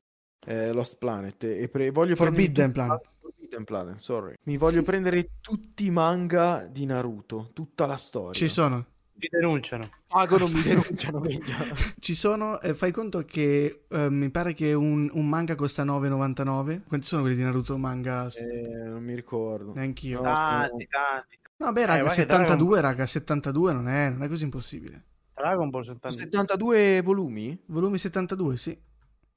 [0.47, 3.05] eh, Lost Planet e pre- voglio Forbidden prendere Planet.
[3.19, 4.33] Forbidden Planet, sorry.
[4.43, 8.33] Mi voglio prendere tutti i manga di Naruto, tutta la storia.
[8.33, 8.85] Ci sono.
[9.19, 9.89] Ci denunciano.
[10.07, 11.19] Pagono, mi denunciano.
[11.19, 11.55] minchia.
[11.99, 16.83] Ci sono, eh, fai conto che eh, mi pare che un, un manga costa 9,99.
[16.87, 18.27] Quanti sono quelli di Naruto manga?
[18.27, 19.73] Eh, non mi ricordo.
[19.73, 20.21] Neanch'io.
[20.21, 21.39] Tanti, tanti.
[21.57, 25.03] No, beh, Eh, raga, guarda che 72, raga, 72 non è, non è così impossibile.
[25.33, 26.17] Dragon Ball sono tanti.
[26.17, 27.59] 72 volumi?
[27.67, 28.79] Volumi 72, sì.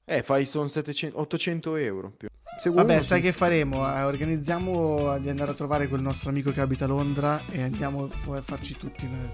[0.05, 2.11] Eh, fai sono 700, 800 euro.
[2.17, 2.27] Più.
[2.63, 3.87] Vabbè, uno sai su- che faremo?
[3.95, 8.09] Eh, organizziamo di andare a trovare quel nostro amico che abita a Londra e andiamo
[8.29, 9.29] a farci tutti un,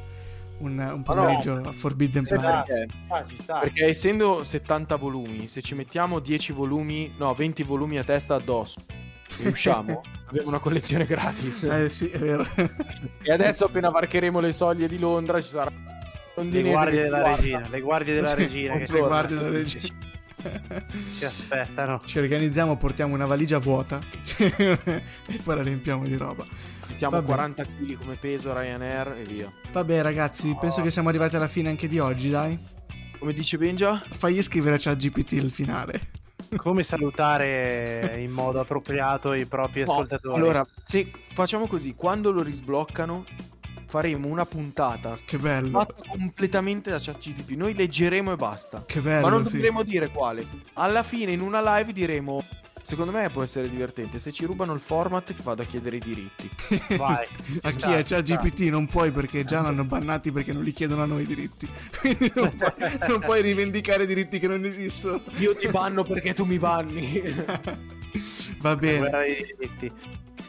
[0.60, 2.66] un, un pomeriggio a Forbidden Planet.
[2.66, 2.88] perché?
[3.08, 3.60] Ah, sta.
[3.60, 8.80] Perché essendo 70 volumi, se ci mettiamo 10 volumi, no, 20 volumi a testa addosso,
[9.40, 11.64] e usciamo, abbiamo una collezione gratis.
[11.64, 12.46] Eh sì, è vero.
[13.22, 15.72] E adesso appena varcheremo le soglie di Londra ci sarà
[16.36, 17.36] Le guardie della guarda.
[17.36, 19.96] regina, le guardie della regina che Le guardie della regina.
[21.18, 22.02] ci aspettano.
[22.06, 24.00] Ci organizziamo, portiamo una valigia vuota
[24.38, 26.46] e poi la riempiamo di roba.
[26.90, 27.26] Mettiamo Vabbè.
[27.28, 29.52] 40 kg come peso Ryanair e via.
[29.72, 32.58] Vabbè ragazzi, penso che siamo arrivati alla fine anche di oggi, dai.
[33.20, 34.04] Come dice Benja?
[34.10, 36.00] Fagli scrivere a ChatGPT il finale.
[36.56, 40.38] Come salutare in modo appropriato i propri No, ascoltatori?
[40.40, 43.26] allora, se facciamo così, quando lo risbloccano
[43.90, 45.80] faremo una puntata Che bello.
[45.80, 47.52] fatta completamente da ChatGPT.
[47.52, 48.84] Noi leggeremo e basta.
[48.86, 49.26] Che bello.
[49.28, 49.54] Ma non sì.
[49.54, 50.46] dovremo dire quale.
[50.74, 52.44] Alla fine, in una live, diremo.
[52.88, 54.18] Secondo me può essere divertente.
[54.18, 56.50] Se ci rubano il format, ti vado a chiedere i diritti.
[56.96, 57.28] Vai.
[57.64, 61.06] A chi è ChatGPT non puoi perché già l'hanno bannati perché non li chiedono a
[61.06, 61.70] noi i diritti.
[62.00, 65.22] Quindi non puoi, non puoi rivendicare diritti che non esistono.
[65.40, 67.22] Io ti banno perché tu mi banni.
[68.62, 69.12] Va bene.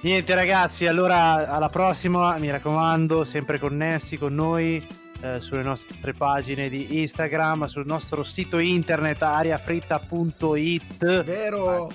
[0.03, 4.87] Niente ragazzi, allora alla prossima, mi raccomando, sempre connessi con noi
[5.21, 11.91] eh, sulle nostre pagine di Instagram, sul nostro sito internet ariafritta.it Vero.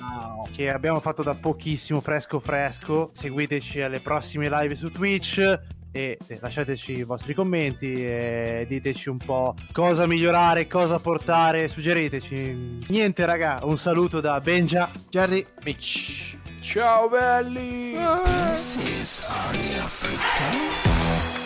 [0.52, 3.10] che abbiamo fatto da pochissimo, fresco fresco.
[3.14, 5.60] Seguiteci alle prossime live su Twitch
[5.96, 12.80] e lasciateci i vostri commenti e diteci un po' cosa migliorare, cosa portare, suggeriteci.
[12.88, 14.92] Niente raga, un saluto da Benja.
[15.10, 15.46] Jerry.
[15.64, 16.38] Mitch.
[16.62, 17.96] Ciao belli!
[17.98, 18.22] Ah.
[18.52, 21.43] This is Aria Africa.